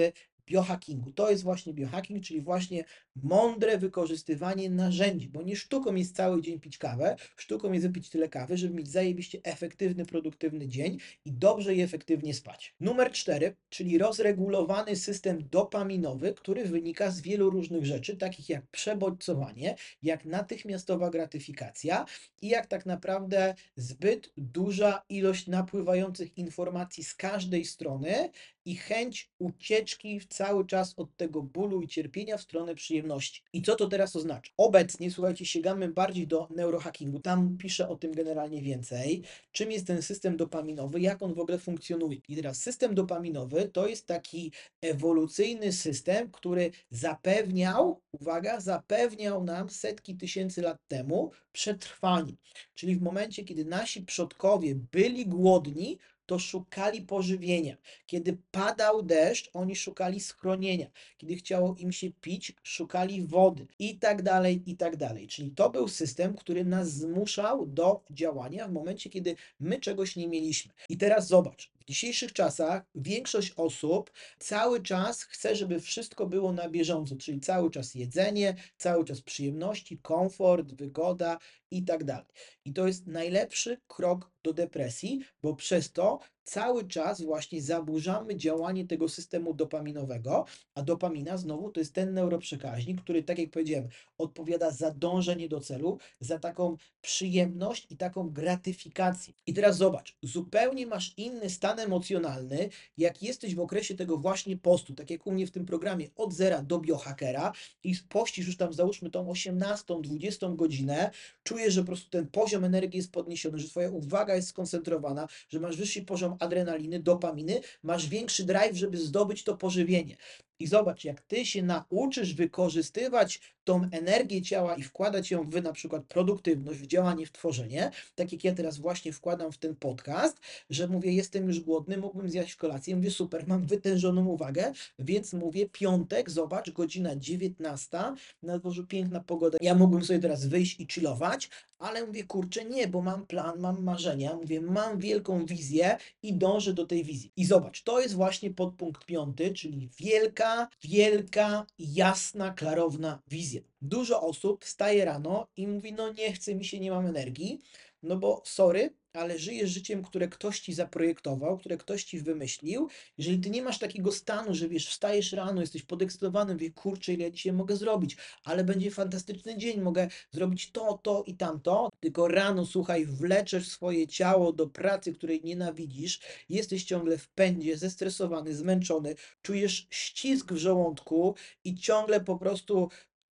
biohackingu. 0.46 1.12
To 1.12 1.30
jest 1.30 1.42
właśnie 1.42 1.74
biohacking, 1.74 2.24
czyli 2.24 2.40
właśnie 2.40 2.84
mądre 3.22 3.78
wykorzystywanie 3.78 4.70
narzędzi, 4.70 5.28
bo 5.28 5.42
nie 5.42 5.56
sztuką 5.56 5.94
jest 5.94 6.16
cały 6.16 6.42
dzień 6.42 6.60
pić 6.60 6.78
kawę, 6.78 7.16
sztuką 7.36 7.72
jest 7.72 7.86
wypić 7.86 8.10
tyle 8.10 8.28
kawy, 8.28 8.56
żeby 8.56 8.74
mieć 8.74 8.88
zajebiście 8.88 9.40
efektywny, 9.42 10.06
produktywny 10.06 10.68
dzień 10.68 10.98
i 11.24 11.32
dobrze 11.32 11.74
i 11.74 11.80
efektywnie 11.80 12.34
spać. 12.34 12.74
Numer 12.80 13.12
cztery, 13.12 13.56
czyli 13.68 13.98
rozregulowany 13.98 14.96
system 14.96 15.48
dopaminowy, 15.50 16.34
który 16.34 16.64
wynika 16.64 17.10
z 17.10 17.20
wielu 17.20 17.50
różnych 17.50 17.86
rzeczy, 17.86 18.16
takich 18.16 18.48
jak 18.48 18.66
przebodźcowanie, 18.66 19.76
jak 20.02 20.24
natychmiastowa 20.24 21.10
gratyfikacja 21.10 22.04
i 22.42 22.48
jak 22.48 22.66
tak 22.66 22.86
naprawdę 22.86 23.54
zbyt 23.76 24.32
duża 24.36 25.02
ilość 25.08 25.46
napływających 25.46 26.38
informacji 26.38 27.04
z 27.04 27.14
każdej 27.14 27.64
strony 27.64 28.30
i 28.64 28.76
chęć 28.76 29.30
ucieczki 29.38 30.20
cały 30.28 30.66
czas 30.66 30.94
od 30.96 31.16
tego 31.16 31.42
bólu 31.42 31.82
i 31.82 31.88
cierpienia 31.88 32.36
w 32.36 32.42
stronę 32.42 32.74
przyjemności. 32.74 33.07
I 33.52 33.62
co 33.62 33.76
to 33.76 33.86
teraz 33.86 34.16
oznacza? 34.16 34.52
Obecnie, 34.56 35.10
słuchajcie, 35.10 35.46
sięgamy 35.46 35.88
bardziej 35.88 36.26
do 36.26 36.48
neurohackingu. 36.50 37.20
Tam 37.20 37.56
piszę 37.58 37.88
o 37.88 37.96
tym 37.96 38.12
generalnie 38.12 38.62
więcej. 38.62 39.22
Czym 39.52 39.72
jest 39.72 39.86
ten 39.86 40.02
system 40.02 40.36
dopaminowy, 40.36 41.00
jak 41.00 41.22
on 41.22 41.34
w 41.34 41.38
ogóle 41.38 41.58
funkcjonuje. 41.58 42.18
I 42.28 42.36
teraz 42.36 42.60
system 42.60 42.94
dopaminowy 42.94 43.68
to 43.68 43.86
jest 43.86 44.06
taki 44.06 44.52
ewolucyjny 44.82 45.72
system, 45.72 46.30
który 46.30 46.70
zapewniał, 46.90 48.00
uwaga, 48.12 48.60
zapewniał 48.60 49.44
nam 49.44 49.70
setki 49.70 50.16
tysięcy 50.16 50.62
lat 50.62 50.78
temu 50.88 51.30
przetrwanie. 51.52 52.32
Czyli 52.74 52.96
w 52.96 53.02
momencie, 53.02 53.44
kiedy 53.44 53.64
nasi 53.64 54.02
przodkowie 54.02 54.74
byli 54.74 55.26
głodni, 55.26 55.98
to 56.28 56.38
szukali 56.38 57.02
pożywienia. 57.02 57.76
Kiedy 58.06 58.38
padał 58.50 59.02
deszcz, 59.02 59.50
oni 59.52 59.76
szukali 59.76 60.20
schronienia. 60.20 60.86
Kiedy 61.18 61.36
chciało 61.36 61.76
im 61.78 61.92
się 61.92 62.10
pić, 62.10 62.52
szukali 62.62 63.26
wody 63.26 63.66
i 63.78 63.98
tak 63.98 64.22
dalej, 64.22 64.62
i 64.66 64.76
tak 64.76 64.96
dalej. 64.96 65.28
Czyli 65.28 65.50
to 65.50 65.70
był 65.70 65.88
system, 65.88 66.34
który 66.34 66.64
nas 66.64 66.90
zmuszał 66.90 67.66
do 67.66 68.04
działania 68.10 68.68
w 68.68 68.72
momencie, 68.72 69.10
kiedy 69.10 69.36
my 69.60 69.80
czegoś 69.80 70.16
nie 70.16 70.28
mieliśmy. 70.28 70.72
I 70.88 70.96
teraz 70.96 71.28
zobacz, 71.28 71.70
dzisiejszych 71.88 72.32
czasach 72.32 72.82
większość 72.94 73.52
osób 73.56 74.12
cały 74.38 74.82
czas 74.82 75.22
chce, 75.22 75.56
żeby 75.56 75.80
wszystko 75.80 76.26
było 76.26 76.52
na 76.52 76.68
bieżąco, 76.68 77.16
czyli 77.16 77.40
cały 77.40 77.70
czas 77.70 77.94
jedzenie, 77.94 78.54
cały 78.76 79.04
czas 79.04 79.20
przyjemności, 79.20 79.98
komfort, 79.98 80.72
wygoda 80.72 81.38
i 81.70 81.84
tak 81.84 82.04
dalej. 82.04 82.26
I 82.64 82.72
to 82.72 82.86
jest 82.86 83.06
najlepszy 83.06 83.80
krok 83.86 84.30
do 84.42 84.52
depresji, 84.52 85.20
bo 85.42 85.54
przez 85.54 85.92
to 85.92 86.18
cały 86.48 86.88
czas 86.88 87.22
właśnie 87.22 87.62
zaburzamy 87.62 88.36
działanie 88.36 88.86
tego 88.86 89.08
systemu 89.08 89.54
dopaminowego, 89.54 90.44
a 90.74 90.82
dopamina 90.82 91.36
znowu 91.36 91.70
to 91.70 91.80
jest 91.80 91.92
ten 91.92 92.14
neuroprzekaźnik, 92.14 93.02
który, 93.02 93.22
tak 93.22 93.38
jak 93.38 93.50
powiedziałem, 93.50 93.88
odpowiada 94.18 94.70
za 94.70 94.90
dążenie 94.90 95.48
do 95.48 95.60
celu, 95.60 95.98
za 96.20 96.38
taką 96.38 96.76
przyjemność 97.02 97.86
i 97.90 97.96
taką 97.96 98.30
gratyfikację. 98.30 99.34
I 99.46 99.54
teraz 99.54 99.76
zobacz, 99.76 100.16
zupełnie 100.22 100.86
masz 100.86 101.14
inny 101.16 101.50
stan 101.50 101.80
emocjonalny, 101.80 102.68
jak 102.98 103.22
jesteś 103.22 103.54
w 103.54 103.60
okresie 103.60 103.94
tego 103.94 104.16
właśnie 104.16 104.56
postu, 104.56 104.94
tak 104.94 105.10
jak 105.10 105.26
u 105.26 105.32
mnie 105.32 105.46
w 105.46 105.50
tym 105.50 105.66
programie 105.66 106.08
od 106.16 106.34
zera 106.34 106.62
do 106.62 106.78
biohackera 106.78 107.52
i 107.84 107.94
pościsz 108.08 108.46
już 108.46 108.56
tam 108.56 108.72
załóżmy 108.72 109.10
tą 109.10 109.30
18, 109.30 109.94
20 110.02 110.48
godzinę, 110.48 111.10
czujesz, 111.42 111.74
że 111.74 111.80
po 111.80 111.86
prostu 111.86 112.10
ten 112.10 112.26
poziom 112.26 112.64
energii 112.64 112.98
jest 112.98 113.12
podniesiony, 113.12 113.58
że 113.58 113.68
twoja 113.68 113.90
uwaga 113.90 114.34
jest 114.34 114.48
skoncentrowana, 114.48 115.28
że 115.48 115.60
masz 115.60 115.76
wyższy 115.76 116.02
poziom 116.02 116.37
adrenaliny, 116.40 117.00
dopaminy, 117.00 117.60
masz 117.82 118.08
większy 118.08 118.44
drive, 118.44 118.76
żeby 118.76 118.96
zdobyć 118.96 119.44
to 119.44 119.56
pożywienie. 119.56 120.16
I 120.60 120.66
zobacz, 120.66 121.04
jak 121.04 121.20
ty 121.20 121.46
się 121.46 121.62
nauczysz 121.62 122.34
wykorzystywać 122.34 123.40
tą 123.68 123.88
energię 123.90 124.42
ciała 124.42 124.74
i 124.74 124.82
wkładać 124.82 125.30
ją 125.30 125.50
w 125.50 125.62
na 125.62 125.72
przykład 125.72 126.04
produktywność, 126.04 126.80
w 126.80 126.86
działanie, 126.86 127.26
w 127.26 127.32
tworzenie, 127.32 127.90
tak 128.14 128.32
jak 128.32 128.44
ja 128.44 128.54
teraz 128.54 128.78
właśnie 128.78 129.12
wkładam 129.12 129.52
w 129.52 129.58
ten 129.58 129.76
podcast, 129.76 130.36
że 130.70 130.88
mówię, 130.88 131.12
jestem 131.12 131.48
już 131.48 131.60
głodny, 131.60 131.96
mógłbym 131.96 132.30
zjeść 132.30 132.56
kolację, 132.56 132.96
mówię, 132.96 133.10
super, 133.10 133.44
mam 133.46 133.66
wytężoną 133.66 134.26
uwagę, 134.26 134.72
więc 134.98 135.32
mówię, 135.32 135.68
piątek, 135.68 136.30
zobacz, 136.30 136.70
godzina 136.70 137.16
19, 137.16 137.98
na 138.42 138.58
dworzu 138.58 138.86
piękna 138.86 139.20
pogoda, 139.20 139.58
ja 139.60 139.74
mógłbym 139.74 140.04
sobie 140.04 140.18
teraz 140.18 140.46
wyjść 140.46 140.80
i 140.80 140.86
chillować, 140.86 141.50
ale 141.78 142.06
mówię, 142.06 142.24
kurczę, 142.24 142.64
nie, 142.64 142.88
bo 142.88 143.02
mam 143.02 143.26
plan, 143.26 143.60
mam 143.60 143.82
marzenia, 143.82 144.34
mówię, 144.34 144.60
mam 144.60 144.98
wielką 144.98 145.46
wizję 145.46 145.96
i 146.22 146.34
dążę 146.34 146.74
do 146.74 146.86
tej 146.86 147.04
wizji. 147.04 147.32
I 147.36 147.44
zobacz, 147.44 147.82
to 147.82 148.00
jest 148.00 148.14
właśnie 148.14 148.50
podpunkt 148.50 149.04
piąty, 149.04 149.54
czyli 149.54 149.88
wielka, 149.98 150.47
wielka, 150.84 151.66
jasna, 151.78 152.50
klarowna 152.50 153.22
wizja. 153.28 153.60
Dużo 153.82 154.20
osób 154.20 154.64
wstaje 154.64 155.04
rano 155.04 155.46
i 155.56 155.66
mówi, 155.66 155.92
no 155.92 156.12
nie 156.12 156.32
chce 156.32 156.54
mi 156.54 156.64
się, 156.64 156.80
nie 156.80 156.90
mam 156.90 157.06
energii, 157.06 157.60
no 158.02 158.16
bo 158.16 158.42
sorry, 158.46 158.94
ale 159.12 159.38
żyjesz 159.38 159.70
życiem, 159.70 160.02
które 160.02 160.28
ktoś 160.28 160.60
ci 160.60 160.72
zaprojektował, 160.72 161.58
które 161.58 161.76
ktoś 161.76 162.04
ci 162.04 162.20
wymyślił. 162.20 162.88
Jeżeli 163.18 163.40
ty 163.40 163.50
nie 163.50 163.62
masz 163.62 163.78
takiego 163.78 164.12
stanu, 164.12 164.54
że 164.54 164.68
wiesz, 164.68 164.88
wstajesz 164.88 165.32
rano, 165.32 165.60
jesteś 165.60 165.82
podekscytowany, 165.82 166.56
wie, 166.56 166.70
kurczę, 166.70 167.12
ile 167.12 167.24
ja 167.24 167.30
dzisiaj 167.30 167.52
mogę 167.52 167.76
zrobić, 167.76 168.16
ale 168.44 168.64
będzie 168.64 168.90
fantastyczny 168.90 169.56
dzień, 169.56 169.80
mogę 169.80 170.08
zrobić 170.30 170.72
to, 170.72 171.00
to 171.02 171.22
i 171.26 171.36
tamto, 171.36 171.90
tylko 172.00 172.28
rano, 172.28 172.66
słuchaj, 172.66 173.06
wleczesz 173.06 173.68
swoje 173.68 174.06
ciało 174.06 174.52
do 174.52 174.66
pracy, 174.66 175.12
której 175.12 175.40
nienawidzisz, 175.44 176.20
jesteś 176.48 176.84
ciągle 176.84 177.18
w 177.18 177.28
pędzie, 177.28 177.76
zestresowany, 177.76 178.54
zmęczony, 178.54 179.14
czujesz 179.42 179.86
ścisk 179.90 180.52
w 180.52 180.56
żołądku 180.56 181.34
i 181.64 181.74
ciągle 181.74 182.20
po 182.20 182.38
prostu 182.38 182.88